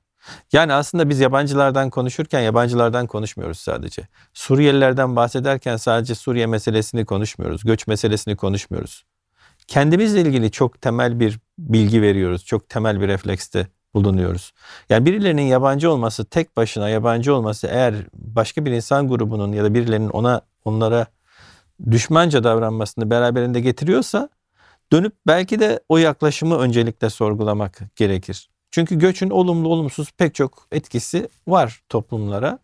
Yani 0.52 0.72
aslında 0.72 1.08
biz 1.08 1.20
yabancılardan 1.20 1.90
konuşurken 1.90 2.40
yabancılardan 2.40 3.06
konuşmuyoruz 3.06 3.58
sadece. 3.58 4.08
Suriyelilerden 4.34 5.16
bahsederken 5.16 5.76
sadece 5.76 6.14
Suriye 6.14 6.46
meselesini 6.46 7.04
konuşmuyoruz. 7.04 7.64
Göç 7.64 7.86
meselesini 7.86 8.36
konuşmuyoruz. 8.36 9.04
Kendimizle 9.66 10.20
ilgili 10.20 10.50
çok 10.50 10.80
temel 10.80 11.20
bir 11.20 11.38
bilgi 11.58 12.02
veriyoruz. 12.02 12.44
Çok 12.44 12.68
temel 12.68 13.00
bir 13.00 13.08
reflekste 13.08 13.66
bulunuyoruz. 13.96 14.52
Yani 14.90 15.06
birilerinin 15.06 15.42
yabancı 15.42 15.92
olması, 15.92 16.24
tek 16.24 16.56
başına 16.56 16.88
yabancı 16.88 17.34
olması 17.34 17.66
eğer 17.66 17.94
başka 18.14 18.64
bir 18.64 18.70
insan 18.70 19.08
grubunun 19.08 19.52
ya 19.52 19.64
da 19.64 19.74
birilerinin 19.74 20.08
ona 20.08 20.40
onlara 20.64 21.06
düşmanca 21.90 22.44
davranmasını 22.44 23.10
beraberinde 23.10 23.60
getiriyorsa 23.60 24.28
dönüp 24.92 25.12
belki 25.26 25.60
de 25.60 25.80
o 25.88 25.98
yaklaşımı 25.98 26.58
öncelikle 26.58 27.10
sorgulamak 27.10 27.80
gerekir. 27.96 28.50
Çünkü 28.70 28.98
göçün 28.98 29.30
olumlu 29.30 29.68
olumsuz 29.68 30.12
pek 30.12 30.34
çok 30.34 30.66
etkisi 30.72 31.28
var 31.48 31.82
toplumlara. 31.88 32.58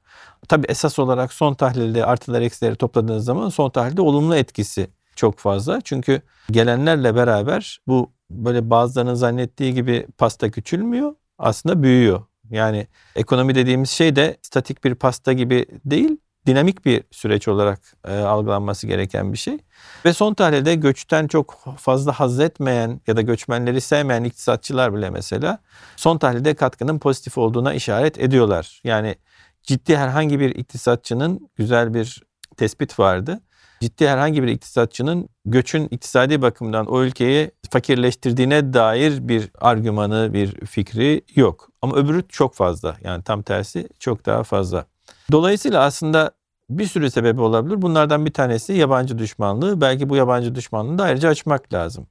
Tabi 0.48 0.66
esas 0.68 0.98
olarak 0.98 1.32
son 1.32 1.54
tahlilde 1.54 2.06
artılar 2.06 2.40
eksileri 2.40 2.76
topladığınız 2.76 3.24
zaman 3.24 3.48
son 3.48 3.70
tahlilde 3.70 4.02
olumlu 4.02 4.36
etkisi 4.36 4.90
çok 5.16 5.38
fazla. 5.38 5.80
Çünkü 5.80 6.22
gelenlerle 6.50 7.14
beraber 7.14 7.80
bu 7.86 8.10
böyle 8.30 8.70
bazılarının 8.70 9.14
zannettiği 9.14 9.74
gibi 9.74 10.06
pasta 10.18 10.50
küçülmüyor 10.50 11.14
aslında 11.38 11.82
büyüyor. 11.82 12.22
Yani 12.50 12.86
ekonomi 13.16 13.54
dediğimiz 13.54 13.90
şey 13.90 14.16
de 14.16 14.36
statik 14.42 14.84
bir 14.84 14.94
pasta 14.94 15.32
gibi 15.32 15.66
değil 15.84 16.16
dinamik 16.46 16.84
bir 16.84 17.04
süreç 17.10 17.48
olarak 17.48 17.80
e, 18.08 18.14
algılanması 18.14 18.86
gereken 18.86 19.32
bir 19.32 19.38
şey. 19.38 19.58
Ve 20.04 20.12
son 20.12 20.34
tahlilde 20.34 20.74
göçten 20.74 21.26
çok 21.26 21.76
fazla 21.78 22.12
haz 22.12 22.40
etmeyen 22.40 23.00
ya 23.06 23.16
da 23.16 23.22
göçmenleri 23.22 23.80
sevmeyen 23.80 24.24
iktisatçılar 24.24 24.94
bile 24.94 25.10
mesela 25.10 25.58
son 25.96 26.18
tahlilde 26.18 26.54
katkının 26.54 26.98
pozitif 26.98 27.38
olduğuna 27.38 27.74
işaret 27.74 28.18
ediyorlar. 28.18 28.80
Yani 28.84 29.14
ciddi 29.62 29.96
herhangi 29.96 30.40
bir 30.40 30.50
iktisatçının 30.50 31.50
güzel 31.56 31.94
bir 31.94 32.22
tespit 32.56 32.98
vardı. 32.98 33.40
Ciddi 33.80 34.08
herhangi 34.08 34.42
bir 34.42 34.48
iktisatçının 34.48 35.28
göçün 35.44 35.88
iktisadi 35.90 36.42
bakımdan 36.42 36.86
o 36.86 37.02
ülkeyi 37.02 37.50
fakirleştirdiğine 37.72 38.72
dair 38.72 39.28
bir 39.28 39.50
argümanı, 39.60 40.32
bir 40.32 40.66
fikri 40.66 41.22
yok. 41.34 41.68
Ama 41.82 41.96
öbürü 41.96 42.28
çok 42.28 42.54
fazla. 42.54 42.96
Yani 43.04 43.22
tam 43.22 43.42
tersi 43.42 43.88
çok 43.98 44.26
daha 44.26 44.42
fazla. 44.42 44.84
Dolayısıyla 45.32 45.80
aslında 45.84 46.30
bir 46.70 46.86
sürü 46.86 47.10
sebebi 47.10 47.40
olabilir. 47.40 47.82
Bunlardan 47.82 48.26
bir 48.26 48.32
tanesi 48.32 48.72
yabancı 48.72 49.18
düşmanlığı. 49.18 49.80
Belki 49.80 50.08
bu 50.08 50.16
yabancı 50.16 50.54
düşmanlığı 50.54 50.98
da 50.98 51.02
ayrıca 51.04 51.28
açmak 51.28 51.72
lazım. 51.72 52.06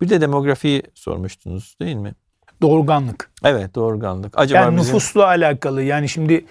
Bir 0.00 0.08
de 0.08 0.20
demografiyi 0.20 0.82
sormuştunuz 0.94 1.76
değil 1.80 1.96
mi? 1.96 2.14
Doğurganlık. 2.62 3.30
Evet 3.44 3.74
doğurganlık. 3.74 4.38
Acaba 4.38 4.60
Yani 4.60 4.76
bizim- 4.76 4.94
nüfusla 4.94 5.26
alakalı. 5.26 5.82
Yani 5.82 6.08
şimdi 6.08 6.44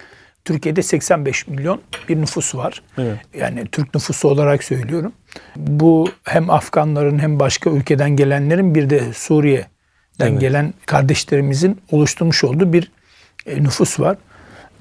Türkiye'de 0.45 0.81
85 0.81 1.47
milyon 1.47 1.81
bir 2.09 2.21
nüfus 2.21 2.55
var. 2.55 2.81
Evet. 2.97 3.19
Yani 3.37 3.65
Türk 3.71 3.95
nüfusu 3.95 4.27
olarak 4.29 4.63
söylüyorum. 4.63 5.13
Bu 5.55 6.09
hem 6.23 6.49
Afganların 6.49 7.19
hem 7.19 7.39
başka 7.39 7.69
ülkeden 7.69 8.09
gelenlerin 8.09 8.75
bir 8.75 8.89
de 8.89 9.13
Suriye'den 9.13 10.31
Evet. 10.31 10.41
gelen 10.41 10.73
kardeşlerimizin 10.85 11.81
oluşturmuş 11.91 12.43
olduğu 12.43 12.73
bir 12.73 12.91
e, 13.45 13.63
nüfus 13.63 13.99
var. 13.99 14.17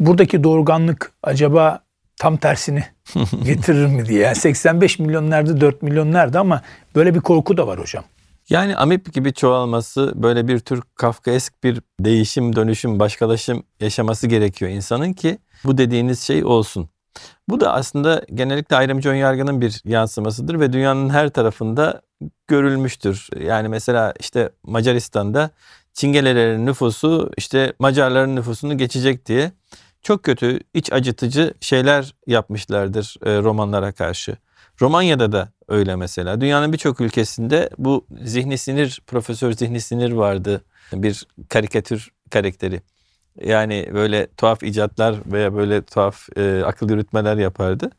Buradaki 0.01 0.45
doğurganlık 0.45 1.13
acaba 1.23 1.81
tam 2.17 2.37
tersini 2.37 2.85
getirir 3.45 3.87
mi 3.87 4.07
diye. 4.07 4.21
Yani 4.21 4.37
85 4.37 4.99
milyon 4.99 5.31
nerede 5.31 5.61
4 5.61 5.83
milyon 5.83 6.13
nerede 6.13 6.39
ama 6.39 6.63
böyle 6.95 7.15
bir 7.15 7.21
korku 7.21 7.57
da 7.57 7.67
var 7.67 7.79
hocam. 7.81 8.05
Yani 8.51 8.77
amip 8.77 9.13
gibi 9.13 9.33
çoğalması 9.35 10.13
böyle 10.17 10.49
bir 10.49 10.59
tür 10.59 10.83
Kafkaesk 10.95 11.65
bir 11.65 11.81
değişim, 12.01 12.57
dönüşüm, 12.57 12.99
başkalaşım 12.99 13.63
yaşaması 13.81 14.27
gerekiyor 14.27 14.71
insanın 14.71 15.13
ki 15.13 15.39
bu 15.65 15.79
dediğiniz 15.79 16.21
şey 16.21 16.45
olsun. 16.45 16.89
Bu 17.49 17.61
da 17.61 17.73
aslında 17.73 18.23
genellikle 18.35 18.77
ayrımcı 18.77 19.09
önyargının 19.09 19.61
bir 19.61 19.83
yansımasıdır 19.85 20.61
ve 20.61 20.73
dünyanın 20.73 21.11
her 21.11 21.29
tarafında 21.29 22.03
görülmüştür. 22.49 23.29
Yani 23.41 23.69
mesela 23.69 24.15
işte 24.21 24.51
Macaristan'da 24.63 25.51
Çingelelerin 25.93 26.67
nüfusu 26.67 27.31
işte 27.37 27.73
Macarların 27.79 28.37
nüfusunu 28.37 28.79
geçecek 28.79 29.27
diye 29.27 29.53
çok 30.03 30.23
kötü, 30.23 30.61
iç 30.75 30.93
acıtıcı 30.93 31.55
şeyler 31.61 32.15
yapmışlardır 32.27 33.17
e, 33.27 33.43
romanlara 33.43 33.93
karşı. 33.93 34.37
Romanya'da 34.81 35.33
da 35.33 35.49
öyle 35.69 35.97
mesela. 35.97 36.41
Dünyanın 36.41 36.73
birçok 36.73 37.01
ülkesinde 37.01 37.71
bu 37.79 38.07
zihni 38.23 38.59
sinir, 38.59 39.03
Profesör 39.07 39.53
Zihni 39.53 39.81
Sinir 39.81 40.13
vardı. 40.13 40.65
Bir 40.93 41.27
karikatür 41.49 42.11
karakteri. 42.31 42.83
Yani 43.45 43.91
böyle 43.95 44.27
tuhaf 44.37 44.63
icatlar 44.63 45.17
veya 45.27 45.55
böyle 45.55 45.83
tuhaf 45.83 46.29
e, 46.37 46.63
akıl 46.65 46.91
yürütmeler 46.91 47.37
yapardı. 47.37 47.91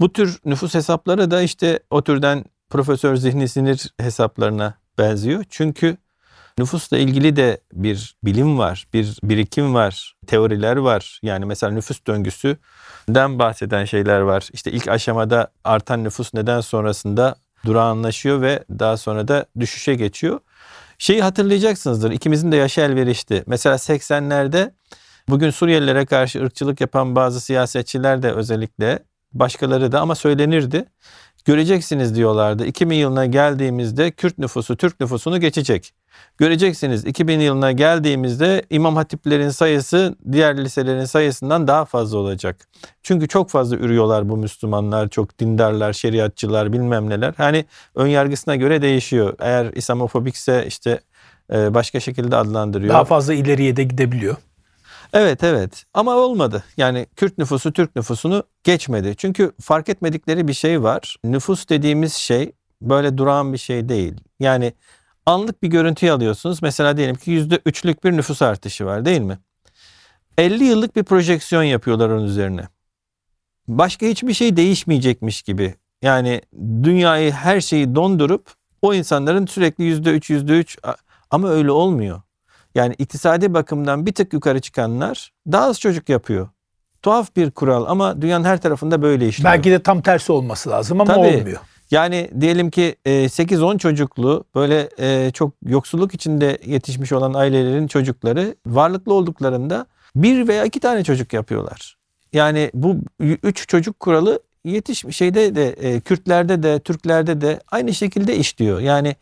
Bu 0.00 0.12
tür 0.12 0.40
nüfus 0.44 0.74
hesapları 0.74 1.30
da 1.30 1.42
işte 1.42 1.80
o 1.90 2.02
türden 2.02 2.44
Profesör 2.70 3.16
Zihni 3.16 3.48
Sinir 3.48 3.94
hesaplarına 4.00 4.74
benziyor. 4.98 5.44
Çünkü 5.50 5.96
nüfusla 6.58 6.98
ilgili 6.98 7.36
de 7.36 7.60
bir 7.72 8.14
bilim 8.24 8.58
var, 8.58 8.86
bir 8.94 9.18
birikim 9.22 9.74
var, 9.74 10.14
teoriler 10.26 10.76
var. 10.76 11.20
Yani 11.22 11.44
mesela 11.44 11.72
nüfus 11.72 12.06
döngüsüden 12.06 13.38
bahseden 13.38 13.84
şeyler 13.84 14.20
var. 14.20 14.48
İşte 14.52 14.72
ilk 14.72 14.88
aşamada 14.88 15.52
artan 15.64 16.04
nüfus 16.04 16.34
neden 16.34 16.60
sonrasında 16.60 17.36
durağanlaşıyor 17.64 18.42
ve 18.42 18.64
daha 18.70 18.96
sonra 18.96 19.28
da 19.28 19.46
düşüşe 19.60 19.94
geçiyor. 19.94 20.40
Şeyi 20.98 21.22
hatırlayacaksınızdır. 21.22 22.10
İkimizin 22.10 22.52
de 22.52 22.56
yaşı 22.56 22.80
elverişti. 22.80 23.44
Mesela 23.46 23.76
80'lerde 23.76 24.72
bugün 25.28 25.50
Suriyelilere 25.50 26.06
karşı 26.06 26.42
ırkçılık 26.42 26.80
yapan 26.80 27.16
bazı 27.16 27.40
siyasetçiler 27.40 28.22
de 28.22 28.32
özellikle 28.32 28.98
başkaları 29.32 29.92
da 29.92 30.00
ama 30.00 30.14
söylenirdi. 30.14 30.84
Göreceksiniz 31.48 32.14
diyorlardı. 32.14 32.66
2000 32.66 32.96
yılına 32.96 33.26
geldiğimizde 33.26 34.10
Kürt 34.10 34.38
nüfusu 34.38 34.76
Türk 34.76 35.00
nüfusunu 35.00 35.40
geçecek. 35.40 35.92
Göreceksiniz 36.38 37.04
2000 37.04 37.40
yılına 37.40 37.72
geldiğimizde 37.72 38.62
imam 38.70 38.96
hatiplerin 38.96 39.50
sayısı 39.50 40.16
diğer 40.32 40.64
liselerin 40.64 41.04
sayısından 41.04 41.66
daha 41.66 41.84
fazla 41.84 42.18
olacak. 42.18 42.68
Çünkü 43.02 43.28
çok 43.28 43.50
fazla 43.50 43.76
ürüyorlar 43.76 44.28
bu 44.28 44.36
Müslümanlar, 44.36 45.08
çok 45.08 45.38
dindarlar, 45.38 45.92
şeriatçılar 45.92 46.72
bilmem 46.72 47.10
neler. 47.10 47.34
Hani 47.36 47.64
ön 47.94 48.06
yargısına 48.06 48.56
göre 48.56 48.82
değişiyor. 48.82 49.36
Eğer 49.40 49.72
İslamofobikse 49.72 50.64
işte 50.66 51.00
e, 51.52 51.74
başka 51.74 52.00
şekilde 52.00 52.36
adlandırıyor. 52.36 52.94
Daha 52.94 53.04
fazla 53.04 53.34
ileriye 53.34 53.76
de 53.76 53.84
gidebiliyor. 53.84 54.36
Evet 55.12 55.44
evet 55.44 55.84
ama 55.94 56.16
olmadı. 56.16 56.64
Yani 56.76 57.06
Kürt 57.16 57.38
nüfusu 57.38 57.72
Türk 57.72 57.96
nüfusunu 57.96 58.42
geçmedi. 58.64 59.14
Çünkü 59.16 59.52
fark 59.60 59.88
etmedikleri 59.88 60.48
bir 60.48 60.52
şey 60.52 60.82
var. 60.82 61.16
Nüfus 61.24 61.68
dediğimiz 61.68 62.12
şey 62.12 62.52
böyle 62.82 63.18
durağan 63.18 63.52
bir 63.52 63.58
şey 63.58 63.88
değil. 63.88 64.14
Yani 64.40 64.72
anlık 65.26 65.62
bir 65.62 65.68
görüntüyü 65.68 66.12
alıyorsunuz. 66.12 66.62
Mesela 66.62 66.96
diyelim 66.96 67.16
ki 67.16 67.30
%3'lük 67.30 68.04
bir 68.04 68.12
nüfus 68.12 68.42
artışı 68.42 68.86
var 68.86 69.04
değil 69.04 69.20
mi? 69.20 69.38
50 70.38 70.64
yıllık 70.64 70.96
bir 70.96 71.04
projeksiyon 71.04 71.62
yapıyorlar 71.62 72.08
onun 72.08 72.24
üzerine. 72.24 72.68
Başka 73.68 74.06
hiçbir 74.06 74.34
şey 74.34 74.56
değişmeyecekmiş 74.56 75.42
gibi. 75.42 75.74
Yani 76.02 76.42
dünyayı 76.82 77.32
her 77.32 77.60
şeyi 77.60 77.94
dondurup 77.94 78.52
o 78.82 78.94
insanların 78.94 79.46
sürekli 79.46 79.84
%3 79.84 80.30
%3 80.30 80.96
ama 81.30 81.48
öyle 81.48 81.70
olmuyor. 81.70 82.22
Yani 82.74 82.94
iktisadi 82.98 83.54
bakımdan 83.54 84.06
bir 84.06 84.12
tık 84.12 84.32
yukarı 84.32 84.60
çıkanlar 84.60 85.32
daha 85.52 85.64
az 85.64 85.80
çocuk 85.80 86.08
yapıyor. 86.08 86.48
Tuhaf 87.02 87.36
bir 87.36 87.50
kural 87.50 87.84
ama 87.88 88.22
dünyanın 88.22 88.44
her 88.44 88.60
tarafında 88.60 89.02
böyle 89.02 89.28
işliyor. 89.28 89.52
Belki 89.52 89.70
de 89.70 89.82
tam 89.82 90.02
tersi 90.02 90.32
olması 90.32 90.70
lazım 90.70 91.00
ama 91.00 91.14
Tabii. 91.14 91.26
olmuyor. 91.26 91.60
Yani 91.90 92.30
diyelim 92.40 92.70
ki 92.70 92.96
e, 93.04 93.10
8-10 93.10 93.78
çocuklu 93.78 94.44
böyle 94.54 94.88
e, 94.98 95.30
çok 95.30 95.52
yoksulluk 95.66 96.14
içinde 96.14 96.58
yetişmiş 96.66 97.12
olan 97.12 97.34
ailelerin 97.34 97.86
çocukları 97.86 98.54
varlıklı 98.66 99.14
olduklarında 99.14 99.86
bir 100.16 100.48
veya 100.48 100.64
iki 100.64 100.80
tane 100.80 101.04
çocuk 101.04 101.32
yapıyorlar. 101.32 101.96
Yani 102.32 102.70
bu 102.74 102.96
üç 103.20 103.68
çocuk 103.68 104.00
kuralı 104.00 104.40
yetiş 104.64 105.04
şeyde 105.10 105.54
de 105.54 105.68
e, 105.68 106.00
Kürtlerde 106.00 106.62
de 106.62 106.80
Türklerde 106.80 107.40
de 107.40 107.60
aynı 107.70 107.94
şekilde 107.94 108.36
işliyor. 108.36 108.80
Yani 108.80 109.16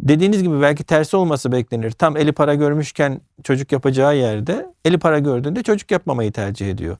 dediğiniz 0.00 0.42
gibi 0.42 0.60
belki 0.60 0.84
tersi 0.84 1.16
olması 1.16 1.52
beklenir. 1.52 1.90
Tam 1.90 2.16
eli 2.16 2.32
para 2.32 2.54
görmüşken 2.54 3.20
çocuk 3.44 3.72
yapacağı 3.72 4.16
yerde 4.16 4.66
eli 4.84 4.98
para 4.98 5.18
gördüğünde 5.18 5.62
çocuk 5.62 5.90
yapmamayı 5.90 6.32
tercih 6.32 6.70
ediyor. 6.70 6.96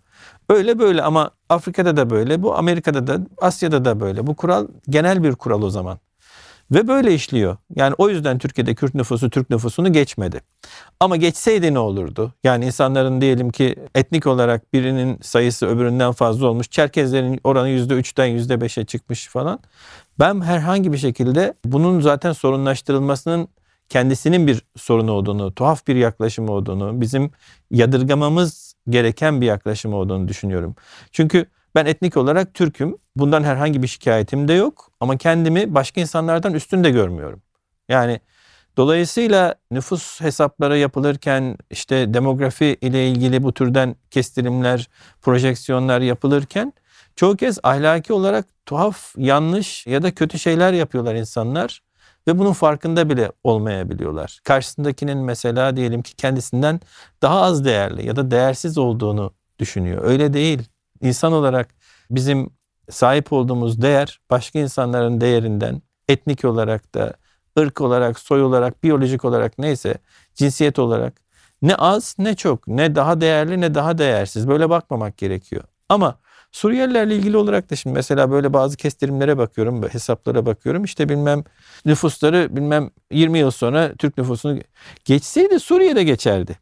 Öyle 0.49 0.79
böyle 0.79 1.03
ama 1.03 1.31
Afrika'da 1.49 1.97
da 1.97 2.11
böyle, 2.11 2.43
bu 2.43 2.57
Amerika'da 2.57 3.07
da, 3.07 3.19
Asya'da 3.39 3.85
da 3.85 4.01
böyle. 4.01 4.27
Bu 4.27 4.37
kural 4.37 4.69
genel 4.89 5.23
bir 5.23 5.33
kural 5.33 5.63
o 5.63 5.71
zaman. 5.71 5.99
Ve 6.71 6.89
böyle 6.89 7.15
işliyor. 7.15 7.57
Yani 7.77 7.95
o 7.99 8.09
yüzden 8.09 8.39
Türkiye'de 8.39 8.75
Kürt 8.75 8.95
nüfusu 8.95 9.31
Türk 9.31 9.51
nüfusunu 9.51 9.93
geçmedi. 9.93 10.41
Ama 11.01 11.17
geçseydi 11.17 11.75
ne 11.75 11.79
olurdu? 11.79 12.33
Yani 12.45 12.67
insanların 12.67 13.21
diyelim 13.21 13.51
ki 13.51 13.77
etnik 13.95 14.27
olarak 14.27 14.73
birinin 14.73 15.19
sayısı 15.23 15.67
öbüründen 15.67 16.13
fazla 16.13 16.47
olmuş. 16.47 16.71
Çerkezlerin 16.71 17.41
oranı 17.45 17.69
%3'ten 17.69 18.29
%5'e 18.29 18.85
çıkmış 18.85 19.29
falan. 19.29 19.59
Ben 20.21 20.41
herhangi 20.41 20.93
bir 20.93 20.99
şekilde 20.99 21.55
bunun 21.65 22.01
zaten 22.01 22.33
sorunlaştırılmasının 22.33 23.49
kendisinin 23.89 24.47
bir 24.47 24.63
sorunu 24.77 25.13
olduğunu, 25.13 25.55
tuhaf 25.55 25.87
bir 25.87 25.97
yaklaşım 25.97 26.49
olduğunu, 26.49 27.01
bizim 27.01 27.31
yadırgamamız 27.71 28.75
gereken 28.89 29.41
bir 29.41 29.47
yaklaşım 29.47 29.95
olduğunu 29.95 30.29
düşünüyorum. 30.29 30.75
Çünkü 31.13 31.47
ben 31.75 31.87
etnik 31.87 32.17
olarak 32.17 32.55
Türk'üm. 32.55 32.97
Bundan 33.17 33.45
herhangi 33.45 33.83
bir 33.83 33.89
şikayetim 33.89 34.49
de 34.49 34.53
yok. 34.53 34.91
Ama 35.01 35.17
kendimi 35.17 35.75
başka 35.75 36.01
insanlardan 36.01 36.55
üstün 36.55 36.85
de 36.85 36.91
görmüyorum. 36.91 37.43
Yani 37.89 38.21
dolayısıyla 38.77 39.55
nüfus 39.71 40.21
hesapları 40.21 40.79
yapılırken 40.79 41.57
işte 41.71 42.15
demografi 42.15 42.77
ile 42.81 43.09
ilgili 43.09 43.43
bu 43.43 43.55
türden 43.55 43.97
kestirimler, 44.11 44.89
projeksiyonlar 45.23 46.01
yapılırken 46.01 46.73
çoğu 47.17 47.37
kez 47.37 47.59
ahlaki 47.63 48.13
olarak 48.13 48.47
tuhaf, 48.67 49.15
yanlış 49.17 49.87
ya 49.87 50.03
da 50.03 50.15
kötü 50.15 50.39
şeyler 50.39 50.73
yapıyorlar 50.73 51.15
insanlar 51.15 51.83
ve 52.29 52.39
bunun 52.39 52.53
farkında 52.53 53.11
bile 53.11 53.33
olmayabiliyorlar. 53.45 54.41
Karşısındakinin 54.45 55.19
mesela 55.19 55.77
diyelim 55.77 56.03
ki 56.03 56.17
kendisinden 56.17 56.81
daha 57.23 57.43
az 57.43 57.65
değerli 57.65 58.07
ya 58.07 58.17
da 58.17 58.31
değersiz 58.31 58.79
olduğunu 58.79 59.35
düşünüyor. 59.59 60.05
Öyle 60.05 60.33
değil. 60.33 60.63
İnsan 61.03 61.33
olarak 61.33 61.69
bizim 62.11 62.51
sahip 62.91 63.33
olduğumuz 63.33 63.83
değer 63.83 64.21
başka 64.31 64.59
insanların 64.59 65.21
değerinden 65.21 65.83
etnik 66.09 66.45
olarak 66.45 66.95
da 66.95 67.13
ırk 67.59 67.81
olarak, 67.81 68.19
soy 68.19 68.43
olarak, 68.43 68.85
biyolojik 68.85 69.25
olarak 69.25 69.59
neyse 69.59 69.95
cinsiyet 70.35 70.79
olarak 70.79 71.15
ne 71.63 71.75
az 71.75 72.17
ne 72.19 72.35
çok 72.37 72.69
ne 72.69 72.95
daha 72.95 73.21
değerli 73.21 73.61
ne 73.61 73.75
daha 73.75 73.99
değersiz 73.99 74.49
böyle 74.49 74.71
bakmamak 74.71 75.19
gerekiyor. 75.19 75.63
Ama 75.89 76.19
Suriyelilerle 76.53 77.17
ilgili 77.17 77.37
olarak 77.37 77.71
da 77.71 77.77
şimdi 77.77 77.95
mesela 77.95 78.31
böyle 78.31 78.53
bazı 78.53 78.77
kestirimlere 78.77 79.39
bakıyorum, 79.39 79.83
hesaplara 79.83 80.47
bakıyorum. 80.47 80.85
İşte 80.85 81.09
bilmem 81.09 81.45
nüfusları 81.85 82.57
bilmem 82.57 82.91
20 83.11 83.39
yıl 83.39 83.51
sonra 83.51 83.93
Türk 83.99 84.19
nüfusunu 84.19 84.59
geçseydi 85.05 85.61
Suriye'de 85.61 86.05
geçerdi. 86.05 86.59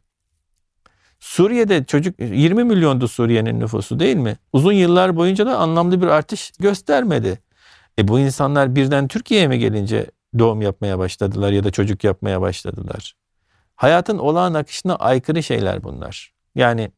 Suriye'de 1.19 1.83
çocuk 1.83 2.19
20 2.19 2.63
milyondu 2.63 3.07
Suriye'nin 3.07 3.59
nüfusu 3.59 3.99
değil 3.99 4.15
mi? 4.15 4.37
Uzun 4.53 4.71
yıllar 4.73 5.15
boyunca 5.15 5.45
da 5.45 5.57
anlamlı 5.57 6.01
bir 6.01 6.07
artış 6.07 6.51
göstermedi. 6.59 7.39
E 7.99 8.07
bu 8.07 8.19
insanlar 8.19 8.75
birden 8.75 9.07
Türkiye'ye 9.07 9.47
mi 9.47 9.59
gelince 9.59 10.11
doğum 10.39 10.61
yapmaya 10.61 10.99
başladılar 10.99 11.51
ya 11.51 11.63
da 11.63 11.71
çocuk 11.71 12.03
yapmaya 12.03 12.41
başladılar? 12.41 13.15
Hayatın 13.75 14.17
olağan 14.17 14.53
akışına 14.53 14.95
aykırı 14.95 15.43
şeyler 15.43 15.83
bunlar. 15.83 16.33
Yani 16.55 16.91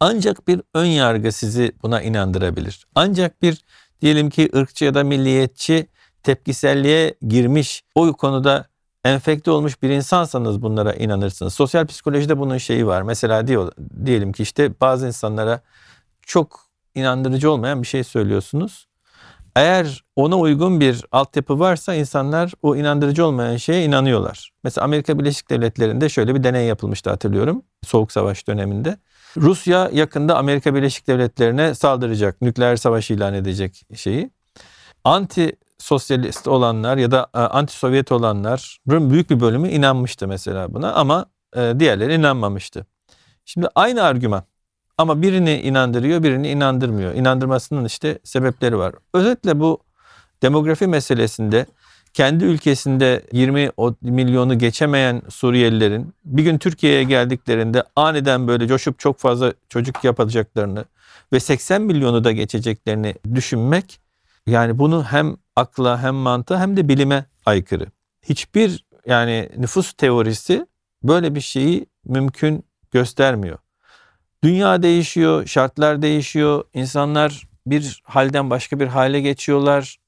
Ancak 0.00 0.48
bir 0.48 0.60
ön 0.74 0.84
yargı 0.84 1.32
sizi 1.32 1.72
buna 1.82 2.02
inandırabilir. 2.02 2.86
Ancak 2.94 3.42
bir 3.42 3.64
diyelim 4.00 4.30
ki 4.30 4.50
ırkçı 4.56 4.84
ya 4.84 4.94
da 4.94 5.04
milliyetçi 5.04 5.86
tepkiselliğe 6.22 7.14
girmiş 7.28 7.82
o 7.94 8.12
konuda 8.12 8.66
enfekte 9.04 9.50
olmuş 9.50 9.82
bir 9.82 9.90
insansanız 9.90 10.62
bunlara 10.62 10.92
inanırsınız. 10.92 11.54
Sosyal 11.54 11.86
psikolojide 11.86 12.38
bunun 12.38 12.58
şeyi 12.58 12.86
var. 12.86 13.02
Mesela 13.02 13.46
diyor 13.46 13.72
diyelim 14.04 14.32
ki 14.32 14.42
işte 14.42 14.80
bazı 14.80 15.06
insanlara 15.06 15.60
çok 16.22 16.60
inandırıcı 16.94 17.50
olmayan 17.50 17.82
bir 17.82 17.86
şey 17.86 18.04
söylüyorsunuz. 18.04 18.86
Eğer 19.56 20.04
ona 20.16 20.38
uygun 20.38 20.80
bir 20.80 21.04
altyapı 21.12 21.58
varsa 21.58 21.94
insanlar 21.94 22.52
o 22.62 22.76
inandırıcı 22.76 23.26
olmayan 23.26 23.56
şeye 23.56 23.84
inanıyorlar. 23.84 24.52
Mesela 24.64 24.84
Amerika 24.84 25.18
Birleşik 25.18 25.50
Devletleri'nde 25.50 26.08
şöyle 26.08 26.34
bir 26.34 26.44
deney 26.44 26.66
yapılmıştı 26.66 27.10
hatırlıyorum. 27.10 27.62
Soğuk 27.84 28.12
Savaş 28.12 28.48
döneminde. 28.48 28.98
Rusya 29.36 29.90
yakında 29.92 30.36
Amerika 30.36 30.74
Birleşik 30.74 31.06
Devletleri'ne 31.06 31.74
saldıracak, 31.74 32.42
nükleer 32.42 32.76
savaş 32.76 33.10
ilan 33.10 33.34
edecek 33.34 33.86
şeyi. 33.94 34.30
Anti 35.04 35.56
sosyalist 35.78 36.48
olanlar 36.48 36.96
ya 36.96 37.10
da 37.10 37.26
e, 37.34 37.38
anti 37.38 37.72
Sovyet 37.72 38.12
olanların 38.12 39.10
büyük 39.10 39.30
bir 39.30 39.40
bölümü 39.40 39.68
inanmıştı 39.68 40.28
mesela 40.28 40.74
buna 40.74 40.92
ama 40.92 41.26
e, 41.56 41.74
diğerleri 41.78 42.14
inanmamıştı. 42.14 42.86
Şimdi 43.44 43.68
aynı 43.74 44.02
argüman 44.02 44.44
ama 44.98 45.22
birini 45.22 45.60
inandırıyor, 45.60 46.22
birini 46.22 46.50
inandırmıyor. 46.50 47.14
İnandırmasının 47.14 47.84
işte 47.84 48.18
sebepleri 48.24 48.78
var. 48.78 48.94
Özetle 49.14 49.60
bu 49.60 49.82
demografi 50.42 50.86
meselesinde 50.86 51.66
kendi 52.14 52.44
ülkesinde 52.44 53.22
20 53.32 53.70
milyonu 54.02 54.58
geçemeyen 54.58 55.22
Suriyelilerin 55.28 56.14
bir 56.24 56.42
gün 56.42 56.58
Türkiye'ye 56.58 57.04
geldiklerinde 57.04 57.84
aniden 57.96 58.48
böyle 58.48 58.66
coşup 58.66 58.98
çok 58.98 59.18
fazla 59.18 59.52
çocuk 59.68 60.04
yapacaklarını 60.04 60.84
ve 61.32 61.40
80 61.40 61.82
milyonu 61.82 62.24
da 62.24 62.32
geçeceklerini 62.32 63.14
düşünmek 63.34 64.00
yani 64.46 64.78
bunu 64.78 65.04
hem 65.04 65.36
akla 65.56 66.02
hem 66.02 66.14
mantığa 66.14 66.60
hem 66.60 66.76
de 66.76 66.88
bilime 66.88 67.24
aykırı. 67.46 67.86
Hiçbir 68.22 68.84
yani 69.06 69.48
nüfus 69.56 69.92
teorisi 69.92 70.66
böyle 71.02 71.34
bir 71.34 71.40
şeyi 71.40 71.86
mümkün 72.04 72.64
göstermiyor. 72.90 73.58
Dünya 74.42 74.82
değişiyor, 74.82 75.46
şartlar 75.46 76.02
değişiyor, 76.02 76.64
insanlar 76.74 77.48
bir 77.66 78.02
halden 78.04 78.50
başka 78.50 78.80
bir 78.80 78.86
hale 78.86 79.20
geçiyorlar. 79.20 79.98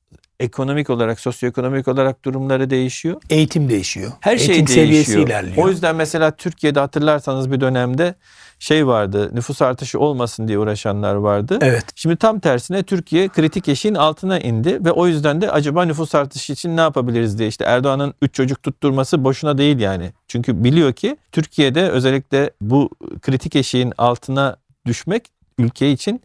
Ekonomik 0.40 0.90
olarak, 0.90 1.20
sosyoekonomik 1.20 1.88
olarak 1.88 2.24
durumları 2.24 2.70
değişiyor. 2.70 3.22
Eğitim 3.30 3.68
değişiyor. 3.68 4.12
Her 4.20 4.38
şey 4.38 4.54
Eğitim 4.54 4.66
değişiyor. 4.66 4.86
seviyesi 4.86 5.20
ilerliyor. 5.20 5.66
O 5.66 5.70
yüzden 5.70 5.96
mesela 5.96 6.30
Türkiye'de 6.30 6.80
hatırlarsanız 6.80 7.52
bir 7.52 7.60
dönemde 7.60 8.14
şey 8.58 8.86
vardı. 8.86 9.30
Nüfus 9.34 9.62
artışı 9.62 9.98
olmasın 9.98 10.48
diye 10.48 10.58
uğraşanlar 10.58 11.14
vardı. 11.14 11.58
Evet. 11.62 11.84
Şimdi 11.94 12.16
tam 12.16 12.40
tersine 12.40 12.82
Türkiye 12.82 13.28
kritik 13.28 13.68
eşiğin 13.68 13.94
altına 13.94 14.38
indi 14.38 14.84
ve 14.84 14.90
o 14.92 15.06
yüzden 15.06 15.40
de 15.40 15.50
acaba 15.50 15.84
nüfus 15.84 16.14
artışı 16.14 16.52
için 16.52 16.76
ne 16.76 16.80
yapabiliriz 16.80 17.38
diye 17.38 17.48
işte 17.48 17.64
Erdoğan'ın 17.64 18.14
3 18.22 18.34
çocuk 18.34 18.62
tutturması 18.62 19.24
boşuna 19.24 19.58
değil 19.58 19.78
yani. 19.78 20.12
Çünkü 20.28 20.64
biliyor 20.64 20.92
ki 20.92 21.16
Türkiye'de 21.32 21.90
özellikle 21.90 22.50
bu 22.60 22.90
kritik 23.22 23.56
eşiğin 23.56 23.92
altına 23.98 24.56
düşmek 24.86 25.24
ülke 25.58 25.92
için 25.92 26.22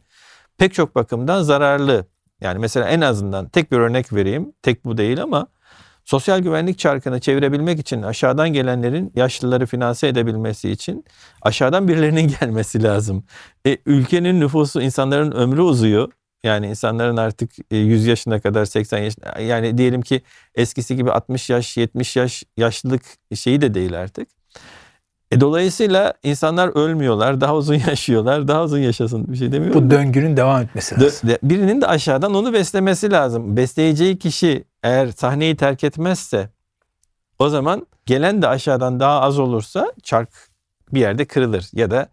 pek 0.58 0.74
çok 0.74 0.96
bakımdan 0.96 1.44
zararlı. 1.44 2.06
Yani 2.42 2.60
mesela 2.60 2.90
en 2.90 3.02
azından 3.02 3.50
tek 3.50 3.72
bir 3.72 3.78
örnek 3.78 4.14
vereyim. 4.14 4.54
Tek 4.62 4.86
bu 4.86 4.98
değil 4.98 5.24
ama 5.24 5.48
sosyal 6.06 6.40
güvenlik 6.40 6.80
çarkını 6.80 7.20
çevirebilmek 7.20 7.80
için 7.80 8.02
aşağıdan 8.02 8.54
gelenlerin 8.54 9.12
yaşlıları 9.16 9.66
finanse 9.66 10.08
edebilmesi 10.08 10.72
için 10.72 11.06
aşağıdan 11.42 11.88
birilerinin 11.88 12.28
gelmesi 12.40 12.84
lazım. 12.84 13.24
E, 13.68 13.78
ülkenin 13.86 14.40
nüfusu, 14.40 14.82
insanların 14.82 15.32
ömrü 15.32 15.62
uzuyor. 15.62 16.12
Yani 16.44 16.68
insanların 16.68 17.18
artık 17.18 17.52
100 17.72 18.06
yaşına 18.06 18.40
kadar 18.40 18.66
80 18.66 18.98
yaş 18.98 19.14
yani 19.40 19.78
diyelim 19.78 20.02
ki 20.02 20.22
eskisi 20.56 20.96
gibi 20.96 21.12
60 21.12 21.50
yaş 21.50 21.78
70 21.78 22.16
yaş 22.16 22.44
yaşlılık 22.58 23.02
şeyi 23.36 23.62
de 23.62 23.74
değil 23.74 24.00
artık. 24.00 24.28
E 25.32 25.42
dolayısıyla 25.42 26.14
insanlar 26.24 26.68
ölmüyorlar, 26.68 27.42
daha 27.42 27.56
uzun 27.56 27.76
yaşıyorlar, 27.88 28.48
daha 28.48 28.64
uzun 28.64 28.80
yaşasın 28.80 29.32
bir 29.32 29.38
şey 29.38 29.52
demiyorum. 29.52 29.86
Bu 29.86 29.92
döngünün 29.92 30.38
devam 30.38 30.62
etmesi 30.62 31.02
lazım. 31.02 31.30
De, 31.30 31.40
birinin 31.44 31.82
de 31.82 31.88
aşağıdan 31.88 32.34
onu 32.34 32.54
beslemesi 32.54 33.12
lazım. 33.12 33.58
Besleyeceği 33.58 34.20
kişi 34.20 34.64
eğer 34.84 35.08
sahneyi 35.08 35.56
terk 35.56 35.84
etmezse 35.84 36.50
o 37.40 37.50
zaman 37.50 37.88
gelen 38.06 38.42
de 38.42 38.48
aşağıdan 38.48 39.00
daha 39.00 39.22
az 39.22 39.40
olursa 39.40 39.94
çark 40.04 40.30
bir 40.94 41.00
yerde 41.00 41.26
kırılır 41.26 41.70
ya 41.74 41.92
da 41.92 42.10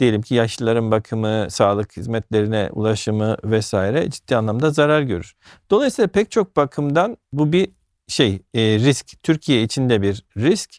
diyelim 0.00 0.22
ki 0.22 0.34
yaşlıların 0.34 0.90
bakımı, 0.90 1.46
sağlık 1.50 1.96
hizmetlerine 1.96 2.68
ulaşımı 2.72 3.36
vesaire 3.44 4.10
ciddi 4.10 4.36
anlamda 4.36 4.70
zarar 4.70 5.02
görür. 5.02 5.34
Dolayısıyla 5.70 6.08
pek 6.08 6.30
çok 6.30 6.56
bakımdan 6.56 7.16
bu 7.32 7.52
bir 7.52 7.68
şey 8.08 8.42
e, 8.54 8.60
risk. 8.60 9.22
Türkiye 9.22 9.62
için 9.62 9.90
de 9.90 10.02
bir 10.02 10.24
risk. 10.36 10.70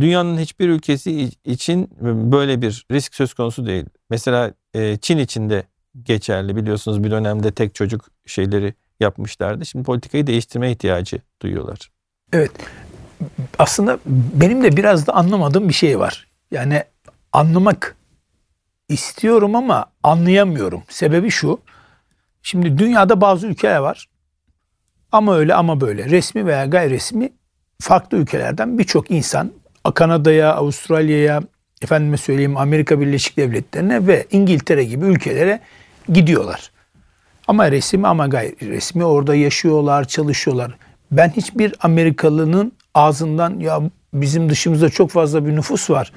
Dünyanın 0.00 0.38
hiçbir 0.38 0.68
ülkesi 0.68 1.30
için 1.44 1.90
böyle 2.32 2.62
bir 2.62 2.86
risk 2.90 3.14
söz 3.14 3.34
konusu 3.34 3.66
değil. 3.66 3.86
Mesela 4.10 4.52
e, 4.74 4.96
Çin 4.96 5.18
için 5.18 5.50
de 5.50 5.64
geçerli 6.02 6.56
biliyorsunuz 6.56 7.04
bir 7.04 7.10
dönemde 7.10 7.52
tek 7.52 7.74
çocuk 7.74 8.08
şeyleri 8.26 8.74
yapmışlardı. 9.00 9.66
Şimdi 9.66 9.84
politikayı 9.84 10.26
değiştirme 10.26 10.70
ihtiyacı 10.70 11.20
duyuyorlar. 11.42 11.90
Evet. 12.32 12.50
Aslında 13.58 13.98
benim 14.06 14.62
de 14.62 14.76
biraz 14.76 15.06
da 15.06 15.12
anlamadığım 15.12 15.68
bir 15.68 15.74
şey 15.74 15.98
var. 15.98 16.28
Yani 16.50 16.84
anlamak 17.32 17.96
istiyorum 18.88 19.56
ama 19.56 19.86
anlayamıyorum. 20.02 20.82
Sebebi 20.88 21.30
şu. 21.30 21.60
Şimdi 22.42 22.78
dünyada 22.78 23.20
bazı 23.20 23.46
ülkeler 23.46 23.76
var. 23.78 24.08
Ama 25.12 25.36
öyle 25.36 25.54
ama 25.54 25.80
böyle. 25.80 26.04
Resmi 26.04 26.46
veya 26.46 26.66
gayri 26.66 26.90
resmi 26.90 27.32
farklı 27.80 28.18
ülkelerden 28.18 28.78
birçok 28.78 29.10
insan 29.10 29.52
Kanada'ya, 29.84 30.54
Avustralya'ya, 30.54 31.42
efendime 31.82 32.16
söyleyeyim 32.16 32.56
Amerika 32.56 33.00
Birleşik 33.00 33.36
Devletleri'ne 33.36 34.06
ve 34.06 34.26
İngiltere 34.30 34.84
gibi 34.84 35.06
ülkelere 35.06 35.60
gidiyorlar. 36.08 36.70
Ama 37.48 37.70
resmi 37.70 38.06
ama 38.06 38.26
gayri 38.26 38.70
resmi 38.70 39.04
orada 39.04 39.34
yaşıyorlar, 39.34 40.04
çalışıyorlar. 40.04 40.76
Ben 41.10 41.28
hiçbir 41.28 41.74
Amerikalının 41.80 42.72
ağzından 42.94 43.60
ya 43.60 43.80
bizim 44.14 44.48
dışımızda 44.48 44.90
çok 44.90 45.10
fazla 45.10 45.46
bir 45.46 45.56
nüfus 45.56 45.90
var. 45.90 46.12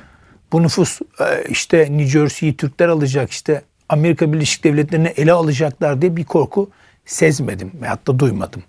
Bu 0.51 0.63
nüfus 0.63 1.01
e, 1.01 1.43
işte 1.49 1.79
New 1.79 2.05
Jersey'yi 2.05 2.57
Türkler 2.57 2.87
alacak 2.87 3.31
işte 3.31 3.61
Amerika 3.89 4.33
Birleşik 4.33 4.63
Devletleri'ne 4.63 5.07
ele 5.07 5.31
alacaklar 5.31 6.01
diye 6.01 6.15
bir 6.15 6.23
korku 6.23 6.69
sezmedim 7.05 7.71
ve 7.81 7.87
hatta 7.87 8.19
duymadım. 8.19 8.63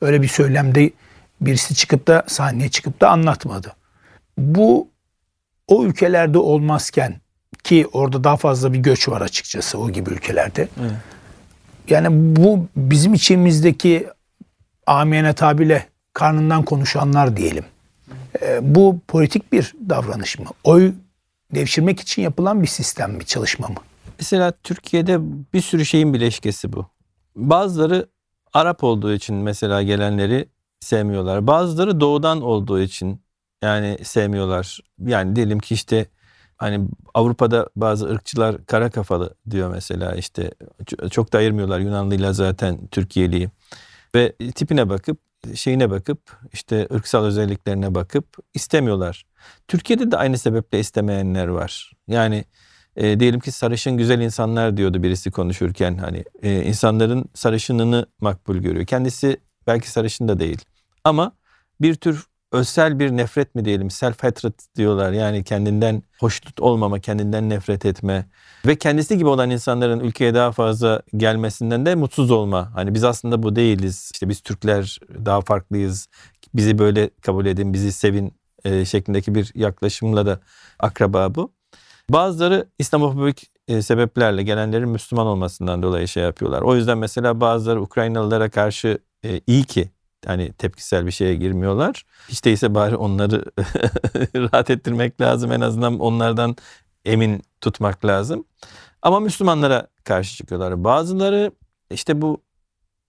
Öyle 0.00 0.22
bir 0.22 0.28
söylemde 0.28 0.90
birisi 1.40 1.74
çıkıp 1.74 2.06
da 2.06 2.24
sahneye 2.26 2.68
çıkıp 2.68 3.00
da 3.00 3.10
anlatmadı. 3.10 3.72
Bu 4.38 4.88
o 5.68 5.84
ülkelerde 5.84 6.38
olmazken 6.38 7.20
ki 7.64 7.86
orada 7.92 8.24
daha 8.24 8.36
fazla 8.36 8.72
bir 8.72 8.78
göç 8.78 9.08
var 9.08 9.20
açıkçası 9.20 9.78
o 9.78 9.90
gibi 9.90 10.10
ülkelerde. 10.10 10.68
Evet. 10.80 10.92
Yani 11.88 12.36
bu 12.36 12.66
bizim 12.76 13.14
içimizdeki 13.14 14.06
amiyane 14.86 15.32
tabirle 15.32 15.86
karnından 16.12 16.62
konuşanlar 16.62 17.36
diyelim. 17.36 17.64
E, 18.42 18.74
bu 18.74 19.00
politik 19.08 19.52
bir 19.52 19.74
davranış 19.88 20.38
mı? 20.38 20.46
Oy 20.64 20.92
devşirmek 21.54 22.00
için 22.00 22.22
yapılan 22.22 22.62
bir 22.62 22.66
sistem 22.66 23.12
mi, 23.12 23.24
çalışma 23.24 23.68
mı? 23.68 23.78
Mesela 24.18 24.52
Türkiye'de 24.62 25.18
bir 25.52 25.60
sürü 25.60 25.84
şeyin 25.86 26.14
bileşkesi 26.14 26.72
bu. 26.72 26.86
Bazıları 27.36 28.06
Arap 28.52 28.84
olduğu 28.84 29.12
için 29.12 29.36
mesela 29.36 29.82
gelenleri 29.82 30.48
sevmiyorlar. 30.80 31.46
Bazıları 31.46 32.00
doğudan 32.00 32.42
olduğu 32.42 32.80
için 32.80 33.20
yani 33.62 33.98
sevmiyorlar. 34.02 34.80
Yani 34.98 35.36
diyelim 35.36 35.58
ki 35.58 35.74
işte 35.74 36.06
hani 36.56 36.88
Avrupa'da 37.14 37.68
bazı 37.76 38.06
ırkçılar 38.08 38.66
kara 38.66 38.90
kafalı 38.90 39.34
diyor 39.50 39.70
mesela 39.70 40.14
işte 40.14 40.50
çok 41.10 41.32
da 41.32 41.38
ayırmıyorlar 41.38 41.80
Yunanlıyla 41.80 42.32
zaten 42.32 42.86
Türkiye'liyi. 42.86 43.50
Ve 44.14 44.32
tipine 44.54 44.88
bakıp 44.88 45.18
şeyine 45.54 45.90
bakıp 45.90 46.20
işte 46.52 46.88
ırksal 46.94 47.24
özelliklerine 47.24 47.94
bakıp 47.94 48.36
istemiyorlar. 48.54 49.26
Türkiye'de 49.68 50.10
de 50.10 50.16
aynı 50.16 50.38
sebeple 50.38 50.80
istemeyenler 50.80 51.46
var. 51.46 51.92
Yani 52.08 52.44
e, 52.96 53.20
diyelim 53.20 53.40
ki 53.40 53.52
sarışın 53.52 53.96
güzel 53.96 54.20
insanlar 54.20 54.76
diyordu 54.76 55.02
birisi 55.02 55.30
konuşurken 55.30 55.98
hani 55.98 56.24
e, 56.42 56.62
insanların 56.62 57.24
sarışınını 57.34 58.06
makbul 58.20 58.56
görüyor. 58.56 58.86
Kendisi 58.86 59.40
belki 59.66 59.90
sarışın 59.90 60.28
da 60.28 60.38
değil. 60.38 60.64
Ama 61.04 61.32
bir 61.80 61.94
tür 61.94 62.26
özsel 62.56 62.98
bir 62.98 63.10
nefret 63.10 63.54
mi 63.54 63.64
diyelim? 63.64 63.90
Self 63.90 64.22
hatred 64.22 64.54
diyorlar. 64.76 65.12
Yani 65.12 65.44
kendinden 65.44 66.02
hoşnut 66.20 66.60
olmama 66.60 67.00
kendinden 67.00 67.50
nefret 67.50 67.86
etme 67.86 68.26
ve 68.66 68.76
kendisi 68.76 69.18
gibi 69.18 69.28
olan 69.28 69.50
insanların 69.50 70.00
ülkeye 70.00 70.34
daha 70.34 70.52
fazla 70.52 71.02
gelmesinden 71.16 71.86
de 71.86 71.94
mutsuz 71.94 72.30
olma. 72.30 72.74
Hani 72.74 72.94
biz 72.94 73.04
aslında 73.04 73.42
bu 73.42 73.56
değiliz. 73.56 74.10
İşte 74.14 74.28
biz 74.28 74.40
Türkler 74.40 74.98
daha 75.24 75.40
farklıyız. 75.40 76.08
Bizi 76.54 76.78
böyle 76.78 77.10
kabul 77.22 77.46
edin 77.46 77.72
bizi 77.72 77.92
sevin 77.92 78.34
e, 78.64 78.84
şeklindeki 78.84 79.34
bir 79.34 79.52
yaklaşımla 79.54 80.26
da 80.26 80.40
akraba 80.78 81.34
bu. 81.34 81.52
Bazıları 82.10 82.68
İslamofobik 82.78 83.50
e, 83.68 83.82
sebeplerle 83.82 84.42
gelenlerin 84.42 84.88
Müslüman 84.88 85.26
olmasından 85.26 85.82
dolayı 85.82 86.08
şey 86.08 86.22
yapıyorlar. 86.22 86.62
O 86.62 86.76
yüzden 86.76 86.98
mesela 86.98 87.40
bazıları 87.40 87.82
Ukraynalılara 87.82 88.50
karşı 88.50 88.98
e, 89.24 89.40
iyi 89.46 89.64
ki 89.64 89.90
hani 90.26 90.52
tepkisel 90.52 91.06
bir 91.06 91.10
şeye 91.10 91.34
girmiyorlar. 91.34 92.04
Hiç 92.28 92.44
değilse 92.44 92.74
bari 92.74 92.96
onları 92.96 93.44
rahat 94.34 94.70
ettirmek 94.70 95.20
lazım. 95.20 95.52
En 95.52 95.60
azından 95.60 95.98
onlardan 95.98 96.56
emin 97.04 97.42
tutmak 97.60 98.04
lazım. 98.04 98.44
Ama 99.02 99.20
Müslümanlara 99.20 99.86
karşı 100.04 100.36
çıkıyorlar. 100.36 100.84
Bazıları 100.84 101.52
işte 101.90 102.22
bu 102.22 102.42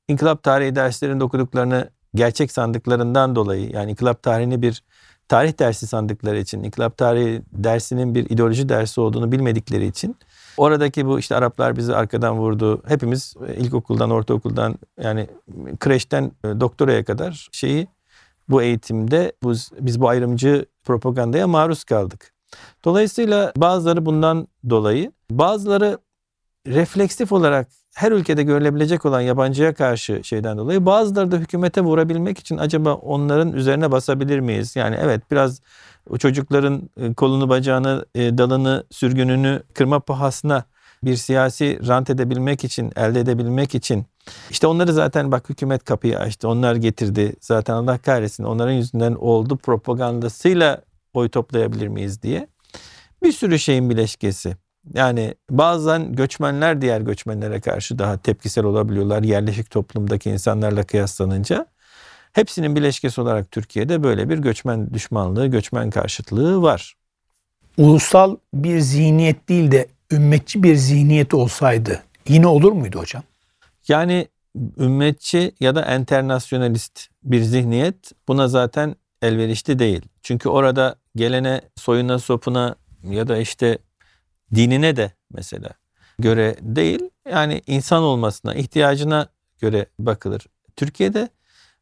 inkılap 0.08 0.44
tarihi 0.44 0.76
derslerinde 0.76 1.24
okuduklarını 1.24 1.90
gerçek 2.16 2.52
sandıklarından 2.52 3.36
dolayı 3.36 3.70
yani 3.72 3.92
inkılap 3.92 4.24
tarihini 4.24 4.62
bir 4.62 4.84
tarih 5.28 5.60
dersi 5.60 5.88
sandıkları 5.88 6.40
için, 6.40 6.64
inkılap 6.64 6.98
tarihi 6.98 7.42
dersinin 7.52 8.16
bir 8.16 8.30
ideoloji 8.30 8.70
dersi 8.70 9.02
olduğunu 9.02 9.32
bilmedikleri 9.32 9.86
için 9.88 10.16
oradaki 10.58 11.06
bu 11.06 11.20
işte 11.20 11.36
Araplar 11.36 11.78
bizi 11.78 11.96
arkadan 11.96 12.38
vurdu. 12.38 12.82
Hepimiz 12.88 13.36
ilkokuldan, 13.58 14.10
ortaokuldan 14.10 14.76
yani 15.02 15.28
kreşten 15.80 16.32
e, 16.44 16.60
doktoraya 16.60 17.04
kadar 17.04 17.50
şeyi 17.52 17.88
bu 18.50 18.62
eğitimde 18.62 19.32
biz, 19.44 19.72
biz 19.80 20.02
bu 20.02 20.10
ayrımcı 20.10 20.66
propagandaya 20.84 21.48
maruz 21.48 21.84
kaldık. 21.84 22.34
Dolayısıyla 22.86 23.54
bazıları 23.58 24.06
bundan 24.06 24.48
dolayı, 24.70 25.12
bazıları 25.32 25.98
refleksif 26.68 27.32
olarak 27.32 27.68
her 27.98 28.12
ülkede 28.12 28.44
görülebilecek 28.44 29.06
olan 29.06 29.22
yabancıya 29.22 29.74
karşı 29.74 30.24
şeyden 30.24 30.58
dolayı 30.58 30.86
bazıları 30.86 31.32
da 31.32 31.38
hükümete 31.38 31.82
vurabilmek 31.82 32.40
için 32.40 32.58
acaba 32.58 32.94
onların 32.94 33.54
üzerine 33.54 33.92
basabilir 33.92 34.40
miyiz? 34.40 34.76
Yani 34.76 34.98
evet 35.02 35.32
biraz 35.32 35.62
çocukların 36.20 36.90
e, 36.98 37.14
kolunu 37.14 37.50
bacağını 37.50 38.06
e, 38.16 38.38
dalını 38.38 38.84
sürgününü 38.92 39.64
kırma 39.74 40.00
pahasına 40.00 40.64
bir 41.04 41.16
siyasi 41.16 41.80
rant 41.88 42.10
edebilmek 42.10 42.64
için 42.64 42.92
elde 42.96 43.20
edebilmek 43.20 43.76
için 43.76 44.06
işte 44.50 44.68
onları 44.68 44.94
zaten 44.94 45.32
bak 45.32 45.50
hükümet 45.50 45.84
kapıyı 45.84 46.20
açtı 46.20 46.50
onlar 46.50 46.76
getirdi 46.76 47.34
zaten 47.42 47.74
Allah 47.74 47.98
kahretsin 47.98 48.44
onların 48.44 48.74
yüzünden 48.74 49.14
oldu 49.14 49.58
propagandasıyla 49.58 50.82
oy 51.14 51.30
toplayabilir 51.30 51.88
miyiz 51.88 52.24
diye 52.24 52.48
bir 53.24 53.32
sürü 53.32 53.60
şeyin 53.60 53.90
bileşkesi. 53.90 54.67
Yani 54.94 55.36
bazen 55.50 56.14
göçmenler 56.14 56.82
diğer 56.82 57.02
göçmenlere 57.02 57.62
karşı 57.62 58.00
daha 58.00 58.18
tepkisel 58.18 58.64
olabiliyorlar 58.64 59.24
yerleşik 59.24 59.72
toplumdaki 59.72 60.30
insanlarla 60.30 60.84
kıyaslanınca. 60.84 61.66
Hepsinin 62.34 62.76
bileşkesi 62.76 63.22
olarak 63.22 63.52
Türkiye'de 63.52 64.04
böyle 64.04 64.30
bir 64.30 64.38
göçmen 64.38 64.94
düşmanlığı, 64.94 65.48
göçmen 65.48 65.90
karşıtlığı 65.90 66.62
var. 66.62 66.96
Ulusal 67.78 68.36
bir 68.54 68.80
zihniyet 68.80 69.50
değil 69.50 69.72
de 69.72 69.88
ümmetçi 70.12 70.64
bir 70.64 70.76
zihniyet 70.76 71.34
olsaydı 71.34 72.04
yine 72.28 72.48
olur 72.48 72.72
muydu 72.72 73.00
hocam? 73.00 73.24
Yani 73.88 74.28
ümmetçi 74.80 75.52
ya 75.60 75.76
da 75.76 75.86
enternasyonalist 75.86 77.08
bir 77.24 77.42
zihniyet 77.42 78.12
buna 78.28 78.48
zaten 78.48 78.96
elverişli 79.22 79.80
değil. 79.80 80.02
Çünkü 80.22 80.50
orada 80.50 80.96
gelene, 81.16 81.62
soyuna, 81.76 82.20
sopuna 82.20 82.76
ya 83.04 83.28
da 83.28 83.38
işte 83.38 83.78
dinine 84.56 84.96
de 84.96 85.12
mesela 85.34 85.70
göre 86.20 86.56
değil 86.62 87.10
yani 87.32 87.62
insan 87.68 88.04
olmasına 88.04 88.56
ihtiyacına 88.56 89.28
göre 89.60 89.86
bakılır. 90.00 90.46
Türkiye'de 90.76 91.30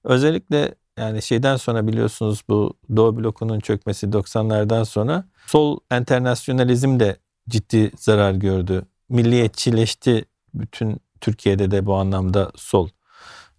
özellikle 0.03 0.75
yani 0.97 1.21
şeyden 1.21 1.57
sonra 1.57 1.87
biliyorsunuz 1.87 2.43
bu 2.49 2.73
Doğu 2.95 3.17
blokunun 3.17 3.59
çökmesi 3.59 4.07
90'lardan 4.07 4.85
sonra 4.85 5.25
sol 5.47 5.79
enternasyonalizm 5.91 6.99
de 6.99 7.17
ciddi 7.49 7.91
zarar 7.97 8.31
gördü. 8.33 8.85
Milliyetçileşti 9.09 10.25
bütün 10.53 10.97
Türkiye'de 11.21 11.71
de 11.71 11.85
bu 11.85 11.95
anlamda 11.95 12.51
sol. 12.55 12.89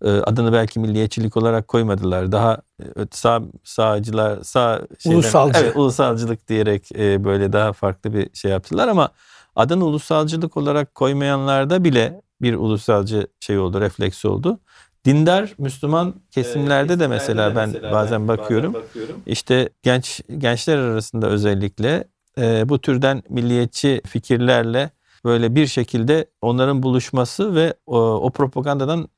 Ee, 0.05 0.11
adını 0.11 0.53
belki 0.53 0.81
milliyetçilik 0.81 1.37
olarak 1.37 1.69
koymadılar. 1.69 2.33
Daha 2.33 2.59
e, 2.81 2.85
sağ 3.11 3.43
sağcılar 3.65 4.39
sağ 4.43 4.83
şeyden, 4.99 5.17
Ulusalcı. 5.17 5.59
Evet, 5.59 5.77
ulusalcılık 5.77 6.49
diyerek 6.49 6.93
e, 6.93 7.25
böyle 7.25 7.53
daha 7.53 7.73
farklı 7.73 8.15
bir 8.15 8.29
şey 8.35 8.51
yaptılar 8.51 8.89
ama 8.89 9.09
adını 9.57 9.85
ulusalcılık 9.85 10.57
olarak 10.57 10.95
koymayanlarda 10.95 11.85
bile 11.85 12.21
bir 12.43 12.55
ulusalcı 12.55 13.27
şey 13.41 13.59
oldu, 13.59 13.81
refleks 13.81 14.25
oldu. 14.25 14.59
Dindar 15.05 15.55
Müslüman 15.59 16.15
kesimlerde 16.31 16.93
ee, 16.93 16.99
de 16.99 17.09
mesela 17.09 17.51
de 17.51 17.57
ben 17.57 17.69
mesela 17.69 17.93
bazen 17.93 18.21
ben 18.21 18.29
bakıyorum. 18.29 18.75
Bazen 18.75 18.89
bakıyorum. 18.89 19.23
İşte 19.27 19.69
genç 19.83 20.21
gençler 20.39 20.79
arasında 20.79 21.27
özellikle 21.27 22.05
e, 22.39 22.69
bu 22.69 22.79
türden 22.79 23.23
milliyetçi 23.29 24.01
fikirlerle 24.07 24.91
böyle 25.25 25.55
bir 25.55 25.67
şekilde 25.67 26.27
onların 26.41 26.83
buluşması 26.83 27.55
ve 27.55 27.75
o, 27.87 27.99
o 28.01 28.31
propagandadan 28.31 29.09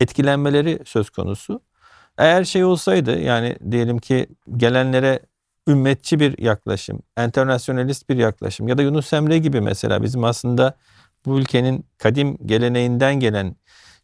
etkilenmeleri 0.00 0.78
söz 0.84 1.10
konusu. 1.10 1.60
Eğer 2.18 2.44
şey 2.44 2.64
olsaydı 2.64 3.20
yani 3.20 3.56
diyelim 3.70 3.98
ki 3.98 4.26
gelenlere 4.56 5.20
ümmetçi 5.68 6.20
bir 6.20 6.38
yaklaşım, 6.38 6.98
internasyonalist 7.24 8.08
bir 8.08 8.16
yaklaşım 8.16 8.68
ya 8.68 8.78
da 8.78 8.82
Yunus 8.82 9.12
Emre 9.12 9.38
gibi 9.38 9.60
mesela 9.60 10.02
bizim 10.02 10.24
aslında 10.24 10.74
bu 11.26 11.38
ülkenin 11.38 11.86
kadim 11.98 12.38
geleneğinden 12.46 13.20
gelen 13.20 13.56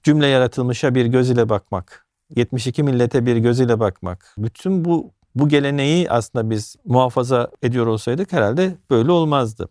cümle 0.03 0.27
yaratılmışa 0.27 0.95
bir 0.95 1.07
göz 1.07 1.31
ile 1.31 1.49
bakmak, 1.49 2.07
72 2.37 2.83
millete 2.83 3.27
bir 3.27 3.37
göz 3.37 3.61
ile 3.61 3.81
bakmak. 3.81 4.35
Bütün 4.39 4.85
bu 4.85 5.13
bu 5.35 5.49
geleneği 5.49 6.11
aslında 6.11 6.51
biz 6.51 6.77
muhafaza 6.85 7.51
ediyor 7.63 7.87
olsaydık 7.87 8.33
herhalde 8.33 8.77
böyle 8.91 9.13
olmazdı. 9.13 9.69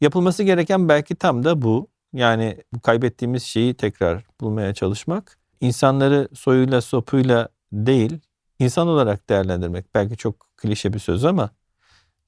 Yapılması 0.00 0.42
gereken 0.42 0.88
belki 0.88 1.14
tam 1.14 1.44
da 1.44 1.62
bu. 1.62 1.88
Yani 2.12 2.58
bu 2.72 2.80
kaybettiğimiz 2.80 3.42
şeyi 3.42 3.74
tekrar 3.74 4.24
bulmaya 4.40 4.74
çalışmak 4.74 5.38
insanları 5.62 6.28
soyuyla 6.34 6.80
sopuyla 6.80 7.48
değil 7.72 8.20
insan 8.58 8.88
olarak 8.88 9.28
değerlendirmek 9.28 9.94
belki 9.94 10.16
çok 10.16 10.56
klişe 10.56 10.92
bir 10.92 10.98
söz 10.98 11.24
ama 11.24 11.50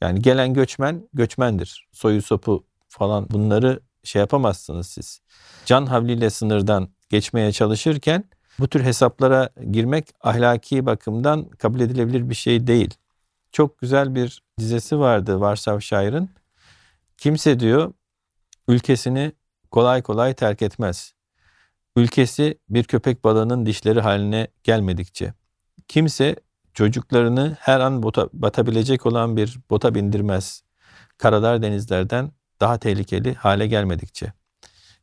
yani 0.01 0.23
gelen 0.23 0.55
göçmen 0.55 1.09
göçmendir. 1.14 1.88
Soyu 1.92 2.23
sopu 2.23 2.64
falan 2.88 3.27
bunları 3.31 3.81
şey 4.05 4.20
yapamazsınız 4.20 4.87
siz. 4.87 5.20
Can 5.64 5.87
havliyle 5.87 6.31
sınırdan 6.31 6.88
geçmeye 7.09 7.53
çalışırken 7.53 8.25
bu 8.59 8.68
tür 8.68 8.85
hesaplara 8.85 9.49
girmek 9.70 10.09
ahlaki 10.20 10.87
bakımdan 10.87 11.44
kabul 11.44 11.81
edilebilir 11.81 12.31
bir 12.31 12.35
şey 12.35 12.66
değil. 12.66 12.94
Çok 13.53 13.79
güzel 13.79 14.14
bir 14.14 14.42
dizesi 14.59 14.99
vardı 14.99 15.40
Varsav 15.40 15.81
şairin. 15.81 16.31
Kimse 17.16 17.61
diyor 17.61 17.92
ülkesini 18.68 19.33
kolay 19.70 20.03
kolay 20.03 20.35
terk 20.35 20.62
etmez 20.62 21.14
ülkesi 21.97 22.59
bir 22.69 22.85
köpek 22.85 23.25
balığının 23.25 23.67
dişleri 23.67 24.01
haline 24.01 24.49
gelmedikçe, 24.63 25.35
kimse 25.89 26.37
çocuklarını 26.75 27.57
her 27.61 27.81
an 27.81 28.03
bota, 28.03 28.29
batabilecek 28.33 29.07
olan 29.07 29.37
bir 29.37 29.59
bota 29.71 29.95
bindirmez. 29.95 30.63
Karalar 31.19 31.63
denizlerden 31.63 32.33
daha 32.61 32.79
tehlikeli 32.79 33.35
hale 33.35 33.67
gelmedikçe. 33.67 34.33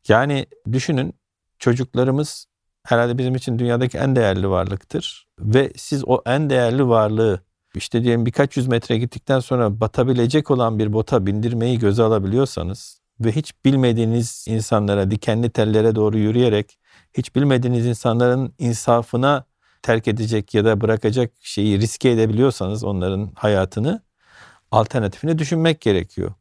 Yani 0.08 0.46
düşünün 0.72 1.14
çocuklarımız 1.60 2.46
herhalde 2.84 3.18
bizim 3.18 3.36
için 3.36 3.60
dünyadaki 3.60 3.98
en 3.98 4.16
değerli 4.16 4.50
varlıktır. 4.50 5.28
Ve 5.40 5.72
siz 5.76 6.04
o 6.08 6.22
en 6.26 6.50
değerli 6.50 6.88
varlığı 6.88 7.42
işte 7.76 8.04
diyelim 8.04 8.26
birkaç 8.26 8.58
yüz 8.58 8.68
metre 8.68 8.98
gittikten 8.98 9.40
sonra 9.40 9.80
batabilecek 9.80 10.52
olan 10.52 10.80
bir 10.80 10.94
bota 10.94 11.26
bindirmeyi 11.26 11.80
göze 11.80 12.04
alabiliyorsanız 12.04 13.02
ve 13.20 13.32
hiç 13.32 13.66
bilmediğiniz 13.66 14.46
insanlara 14.48 15.12
dikenli 15.12 15.50
tellere 15.50 15.96
doğru 15.96 16.18
yürüyerek 16.18 16.78
hiç 17.13 17.36
bilmediğiniz 17.36 17.86
insanların 17.86 18.54
insafına 18.60 19.45
terk 19.82 20.08
edecek 20.08 20.54
ya 20.54 20.65
da 20.65 20.82
bırakacak 20.82 21.32
şeyi 21.41 21.80
riske 21.80 22.10
edebiliyorsanız 22.10 22.84
onların 22.84 23.32
hayatını 23.36 24.02
alternatifini 24.71 25.38
düşünmek 25.38 25.82
gerekiyor. 25.82 26.34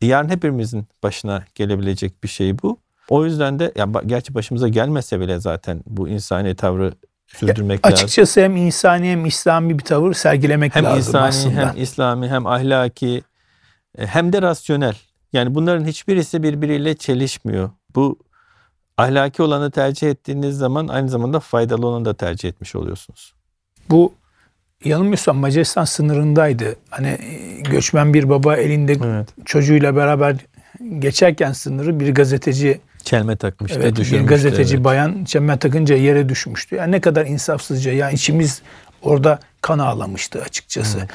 Yarın 0.00 0.28
hepimizin 0.28 0.86
başına 1.02 1.44
gelebilecek 1.54 2.24
bir 2.24 2.28
şey 2.28 2.58
bu. 2.62 2.80
O 3.08 3.24
yüzden 3.24 3.58
de 3.58 3.72
ya 3.76 3.88
gerçi 4.06 4.34
başımıza 4.34 4.68
gelmese 4.68 5.20
bile 5.20 5.40
zaten 5.40 5.82
bu 5.86 6.08
insani 6.08 6.56
tavrı 6.56 6.92
sürdürmek 7.26 7.86
ya, 7.86 7.92
açıkçası 7.92 7.92
lazım. 7.92 8.04
Açıkçası 8.04 8.40
hem 8.40 8.56
insani 8.56 9.10
hem 9.10 9.26
İslami 9.26 9.78
bir 9.78 9.84
tavır 9.84 10.14
sergilemek 10.14 10.74
hem 10.74 10.84
lazım 10.84 10.98
insani, 10.98 11.24
aslında. 11.24 11.54
Hem 11.54 11.82
İslami 11.82 12.28
hem 12.28 12.46
ahlaki 12.46 13.22
e, 13.98 14.06
hem 14.06 14.32
de 14.32 14.42
rasyonel. 14.42 14.96
Yani 15.32 15.54
bunların 15.54 15.84
hiçbirisi 15.84 16.42
birbiriyle 16.42 16.96
çelişmiyor. 16.96 17.70
Bu 17.94 18.18
ahlaki 18.98 19.42
olanı 19.42 19.70
tercih 19.70 20.10
ettiğiniz 20.10 20.56
zaman 20.56 20.88
aynı 20.88 21.08
zamanda 21.08 21.40
faydalı 21.40 21.86
olanı 21.86 22.04
da 22.04 22.14
tercih 22.14 22.48
etmiş 22.48 22.74
oluyorsunuz. 22.74 23.34
Bu 23.90 24.14
yanılmıyorsam 24.84 25.36
Macaristan 25.36 25.84
sınırındaydı. 25.84 26.76
Hani 26.90 27.08
e, 27.08 27.60
göçmen 27.60 28.14
bir 28.14 28.28
baba 28.28 28.56
elinde 28.56 28.92
evet. 29.04 29.28
çocuğuyla 29.44 29.96
beraber 29.96 30.36
geçerken 30.98 31.52
sınırı 31.52 32.00
bir 32.00 32.14
gazeteci 32.14 32.80
çelme 33.04 33.36
takmıştı, 33.36 33.80
evet, 33.82 33.98
Bir 33.98 34.26
gazeteci 34.26 34.74
evet. 34.74 34.84
bayan 34.84 35.24
çelme 35.24 35.58
takınca 35.58 35.96
yere 35.96 36.28
düşmüştü. 36.28 36.76
Yani 36.76 36.92
ne 36.92 37.00
kadar 37.00 37.26
insafsızca. 37.26 37.92
Yani 37.92 38.14
içimiz 38.14 38.62
orada 39.02 39.38
kan 39.60 39.78
ağlamıştı 39.78 40.42
açıkçası. 40.42 40.98
Evet. 40.98 41.10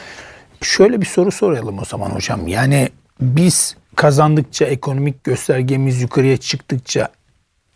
Şöyle 0.62 1.02
bir 1.02 1.06
soru 1.06 1.32
soralım 1.32 1.80
o 1.80 1.86
zaman 1.86 2.10
hocam. 2.10 2.48
Yani 2.48 2.90
biz 3.22 3.76
kazandıkça, 3.96 4.66
ekonomik 4.66 5.24
göstergemiz 5.24 6.02
yukarıya 6.02 6.38
çıktıkça 6.38 7.10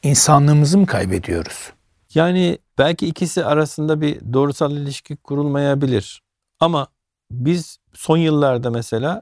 insanlığımızı 0.07 0.77
mı 0.77 0.85
kaybediyoruz? 0.85 1.71
Yani 2.13 2.57
belki 2.77 3.07
ikisi 3.07 3.45
arasında 3.45 4.01
bir 4.01 4.19
doğrusal 4.33 4.71
ilişki 4.71 5.15
kurulmayabilir. 5.17 6.21
Ama 6.59 6.87
biz 7.31 7.77
son 7.93 8.17
yıllarda 8.17 8.69
mesela 8.69 9.21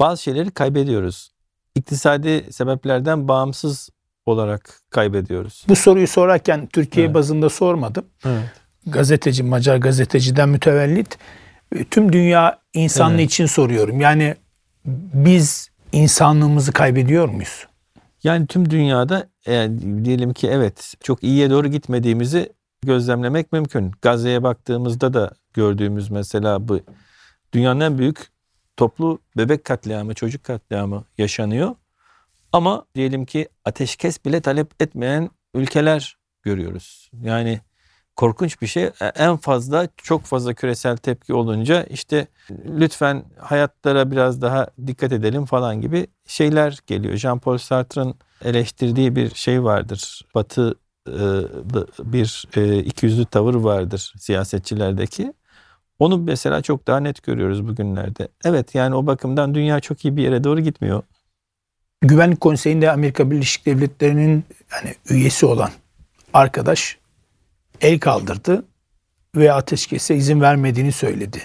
bazı 0.00 0.22
şeyleri 0.22 0.50
kaybediyoruz. 0.50 1.30
İktisadi 1.74 2.52
sebeplerden 2.52 3.28
bağımsız 3.28 3.90
olarak 4.26 4.80
kaybediyoruz. 4.90 5.64
Bu 5.68 5.76
soruyu 5.76 6.06
sorarken 6.08 6.66
Türkiye 6.66 7.06
Evet. 7.06 7.14
bazında 7.14 7.48
sormadım. 7.48 8.04
Evet. 8.24 8.44
Gazeteci, 8.86 9.42
Macar 9.42 9.76
gazeteciden 9.76 10.48
mütevellit 10.48 11.18
e, 11.76 11.84
tüm 11.84 12.12
dünya 12.12 12.58
insanlığı 12.74 13.14
Evet. 13.14 13.30
için 13.30 13.46
soruyorum. 13.46 14.00
Yani 14.00 14.34
biz 15.14 15.68
insanlığımızı 15.92 16.72
kaybediyor 16.72 17.28
muyuz? 17.28 17.66
Yani 18.24 18.46
tüm 18.46 18.70
dünyada 18.70 19.28
e, 19.46 19.70
diyelim 20.04 20.32
ki 20.32 20.48
evet 20.48 20.94
çok 21.00 21.24
iyiye 21.24 21.50
doğru 21.50 21.68
gitmediğimizi 21.68 22.52
gözlemlemek 22.82 23.52
mümkün. 23.52 23.92
Gazze'ye 24.02 24.42
baktığımızda 24.42 25.14
da 25.14 25.32
gördüğümüz 25.54 26.10
mesela 26.10 26.68
bu 26.68 26.80
dünyanın 27.52 27.80
en 27.80 27.98
büyük 27.98 28.28
toplu 28.76 29.18
bebek 29.36 29.64
katliamı, 29.64 30.14
çocuk 30.14 30.44
katliamı 30.44 31.04
yaşanıyor. 31.18 31.74
Ama 32.52 32.86
diyelim 32.94 33.24
ki 33.24 33.48
ateşkes 33.64 34.24
bile 34.24 34.40
talep 34.40 34.82
etmeyen 34.82 35.30
ülkeler 35.54 36.16
görüyoruz. 36.42 37.10
Yani 37.22 37.60
korkunç 38.20 38.62
bir 38.62 38.66
şey. 38.66 38.84
E, 38.84 39.06
En 39.14 39.36
fazla 39.36 39.88
çok 39.96 40.24
fazla 40.24 40.54
küresel 40.54 40.96
tepki 40.96 41.34
olunca 41.34 41.82
işte 41.82 42.26
lütfen 42.66 43.24
hayatlara 43.38 44.10
biraz 44.10 44.42
daha 44.42 44.66
dikkat 44.86 45.12
edelim 45.12 45.44
falan 45.44 45.80
gibi 45.80 46.06
şeyler 46.26 46.78
geliyor. 46.86 47.14
Jean-Paul 47.14 47.58
Sartre'ın 47.58 48.14
eleştirdiği 48.44 49.16
bir 49.16 49.34
şey 49.34 49.64
vardır. 49.64 50.26
Batı 50.34 50.74
e, 51.08 51.24
bir 51.98 52.44
e, 52.56 52.78
ikiyüzlü 52.78 53.24
tavır 53.24 53.54
vardır 53.54 54.12
siyasetçilerdeki. 54.18 55.32
Onu 55.98 56.18
mesela 56.18 56.62
çok 56.62 56.86
daha 56.86 57.00
net 57.00 57.22
görüyoruz 57.22 57.68
bugünlerde. 57.68 58.28
Evet 58.44 58.74
yani 58.74 58.94
o 58.94 59.06
bakımdan 59.06 59.54
dünya 59.54 59.80
çok 59.80 60.04
iyi 60.04 60.16
bir 60.16 60.22
yere 60.22 60.44
doğru 60.44 60.60
gitmiyor. 60.60 61.02
Güvenlik 62.00 62.40
Konseyi'nde 62.40 62.90
Amerika 62.90 63.30
Birleşik 63.30 63.66
Devletleri'nin 63.66 64.44
yani 64.72 64.94
üyesi 65.10 65.46
olan 65.46 65.70
arkadaş 66.32 67.00
el 67.80 68.00
kaldırdı 68.00 68.64
ve 69.36 69.52
ateşkese 69.52 70.16
izin 70.16 70.40
vermediğini 70.40 70.92
söyledi. 70.92 71.42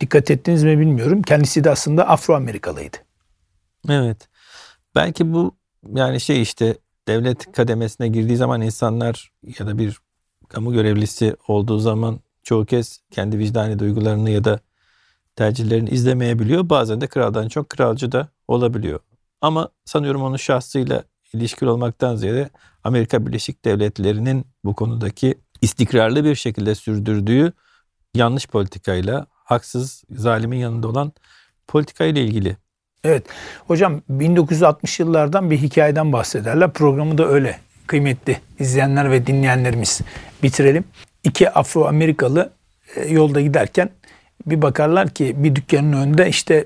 Dikkat 0.00 0.30
ettiniz 0.30 0.64
mi 0.64 0.78
bilmiyorum. 0.78 1.22
Kendisi 1.22 1.64
de 1.64 1.70
aslında 1.70 2.08
Afro 2.08 2.34
Amerikalıydı. 2.34 2.96
Evet. 3.88 4.28
Belki 4.94 5.32
bu 5.32 5.56
yani 5.94 6.20
şey 6.20 6.42
işte 6.42 6.76
devlet 7.08 7.52
kademesine 7.52 8.08
girdiği 8.08 8.36
zaman 8.36 8.60
insanlar 8.60 9.32
ya 9.58 9.66
da 9.66 9.78
bir 9.78 9.98
kamu 10.48 10.72
görevlisi 10.72 11.36
olduğu 11.48 11.78
zaman 11.78 12.20
çoğu 12.42 12.66
kez 12.66 13.00
kendi 13.10 13.38
vicdani 13.38 13.78
duygularını 13.78 14.30
ya 14.30 14.44
da 14.44 14.60
tercihlerini 15.36 15.90
izlemeyebiliyor. 15.90 16.68
Bazen 16.68 17.00
de 17.00 17.06
kraldan 17.06 17.48
çok 17.48 17.68
kralcı 17.68 18.12
da 18.12 18.28
olabiliyor. 18.48 19.00
Ama 19.40 19.68
sanıyorum 19.84 20.22
onun 20.22 20.36
şahsıyla 20.36 21.04
ilişkili 21.32 21.70
olmaktan 21.70 22.16
ziyade 22.16 22.50
Amerika 22.84 23.26
Birleşik 23.26 23.64
Devletleri'nin 23.64 24.46
bu 24.64 24.74
konudaki 24.74 25.34
istikrarlı 25.62 26.24
bir 26.24 26.34
şekilde 26.34 26.74
sürdürdüğü 26.74 27.52
yanlış 28.14 28.46
politikayla, 28.46 29.26
haksız, 29.44 30.04
zalimin 30.10 30.58
yanında 30.58 30.88
olan 30.88 31.12
politikayla 31.68 32.22
ilgili. 32.22 32.56
Evet. 33.04 33.26
Hocam 33.66 34.02
1960 34.08 35.00
yıllardan 35.00 35.50
bir 35.50 35.58
hikayeden 35.58 36.12
bahsederler. 36.12 36.72
Programı 36.72 37.18
da 37.18 37.28
öyle 37.28 37.58
kıymetli 37.86 38.40
izleyenler 38.58 39.10
ve 39.10 39.26
dinleyenlerimiz 39.26 40.00
bitirelim. 40.42 40.84
İki 41.24 41.50
Afro 41.50 41.86
Amerikalı 41.86 42.50
e, 42.96 43.08
yolda 43.08 43.40
giderken 43.40 43.90
bir 44.46 44.62
bakarlar 44.62 45.08
ki 45.08 45.34
bir 45.38 45.54
dükkanın 45.54 45.92
önünde 45.92 46.28
işte 46.28 46.64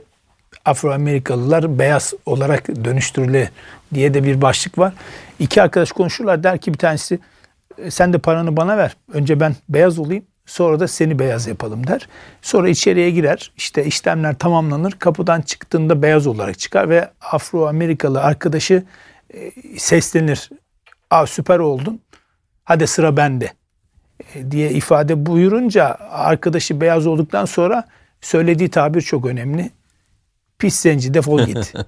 Afro 0.64 0.92
Amerikalılar 0.92 1.78
beyaz 1.78 2.14
olarak 2.26 2.68
dönüştürüle 2.84 3.50
diye 3.94 4.14
de 4.14 4.24
bir 4.24 4.42
başlık 4.42 4.78
var. 4.78 4.92
İki 5.38 5.62
arkadaş 5.62 5.92
konuşurlar 5.92 6.42
der 6.42 6.58
ki 6.58 6.72
bir 6.72 6.78
tanesi 6.78 7.14
"E, 7.14 7.18
sen 7.90 8.12
de 8.12 8.18
paranı 8.18 8.56
bana 8.56 8.76
ver. 8.76 8.96
Önce 9.12 9.40
ben 9.40 9.56
beyaz 9.68 9.98
olayım. 9.98 10.24
Sonra 10.46 10.80
da 10.80 10.88
seni 10.88 11.18
beyaz 11.18 11.46
yapalım 11.46 11.86
der. 11.86 12.08
Sonra 12.42 12.68
içeriye 12.68 13.10
girer. 13.10 13.52
İşte 13.56 13.84
işlemler 13.84 14.38
tamamlanır. 14.38 14.92
Kapıdan 14.92 15.40
çıktığında 15.40 16.02
beyaz 16.02 16.26
olarak 16.26 16.58
çıkar 16.58 16.88
ve 16.88 17.10
Afro 17.20 17.66
Amerikalı 17.66 18.22
arkadaşı 18.22 18.84
e, 19.34 19.50
seslenir. 19.78 20.50
Aa 21.10 21.26
süper 21.26 21.58
oldun. 21.58 22.00
Hadi 22.64 22.86
sıra 22.86 23.16
bende 23.16 23.52
e, 24.34 24.50
diye 24.50 24.70
ifade 24.70 25.26
buyurunca 25.26 25.96
arkadaşı 26.10 26.80
beyaz 26.80 27.06
olduktan 27.06 27.44
sonra 27.44 27.84
söylediği 28.20 28.70
tabir 28.70 29.00
çok 29.00 29.26
önemli. 29.26 29.70
Pis 30.58 30.80
zenci 30.80 31.14
defol 31.14 31.40
git. 31.46 31.74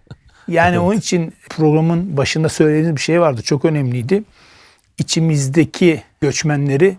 Yani 0.48 0.78
onun 0.78 0.96
için 0.96 1.34
programın 1.50 2.16
başında 2.16 2.48
söylediğiniz 2.48 2.96
bir 2.96 3.00
şey 3.00 3.20
vardı. 3.20 3.42
Çok 3.42 3.64
önemliydi. 3.64 4.22
İçimizdeki 4.98 6.02
göçmenleri 6.20 6.96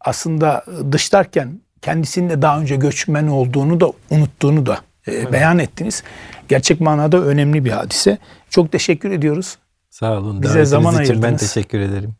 aslında 0.00 0.64
dışlarken 0.92 1.60
kendisinin 1.82 2.30
de 2.30 2.42
daha 2.42 2.60
önce 2.60 2.76
göçmen 2.76 3.26
olduğunu 3.26 3.80
da 3.80 3.92
unuttuğunu 4.10 4.66
da 4.66 4.80
e, 5.08 5.32
beyan 5.32 5.58
ettiniz. 5.58 6.02
Gerçek 6.48 6.80
manada 6.80 7.20
önemli 7.20 7.64
bir 7.64 7.70
hadise. 7.70 8.18
Çok 8.50 8.72
teşekkür 8.72 9.10
ediyoruz. 9.10 9.58
Sağ 9.90 10.18
olun. 10.18 10.42
Bize 10.42 10.64
zaman 10.64 11.02
için 11.02 11.14
ben 11.14 11.22
ayırdınız. 11.22 11.54
teşekkür 11.54 11.80
ederim. 11.80 12.14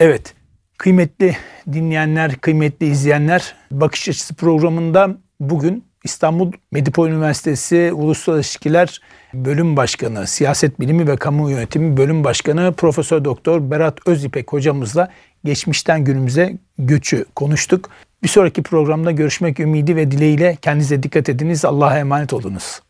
Evet. 0.00 0.34
Kıymetli 0.78 1.36
dinleyenler, 1.72 2.36
kıymetli 2.36 2.86
izleyenler, 2.86 3.54
Bakış 3.70 4.08
Açısı 4.08 4.34
programında 4.34 5.16
bugün 5.40 5.84
İstanbul 6.06 6.52
Medipol 6.72 7.08
Üniversitesi 7.08 7.92
Uluslararası 7.92 8.46
İlişkiler 8.46 9.00
Bölüm 9.34 9.76
Başkanı, 9.76 10.26
Siyaset 10.26 10.80
Bilimi 10.80 11.08
ve 11.08 11.16
Kamu 11.16 11.50
Yönetimi 11.50 11.96
Bölüm 11.96 12.24
Başkanı 12.24 12.74
Profesör 12.76 13.24
Doktor 13.24 13.70
Berat 13.70 14.08
Özipek 14.08 14.52
hocamızla 14.52 15.08
geçmişten 15.44 16.04
günümüze 16.04 16.56
göçü 16.78 17.24
konuştuk. 17.34 17.90
Bir 18.22 18.28
sonraki 18.28 18.62
programda 18.62 19.10
görüşmek 19.10 19.60
ümidi 19.60 19.96
ve 19.96 20.10
dileğiyle 20.10 20.56
kendinize 20.62 21.02
dikkat 21.02 21.28
ediniz. 21.28 21.64
Allah'a 21.64 21.98
emanet 21.98 22.32
olunuz. 22.32 22.80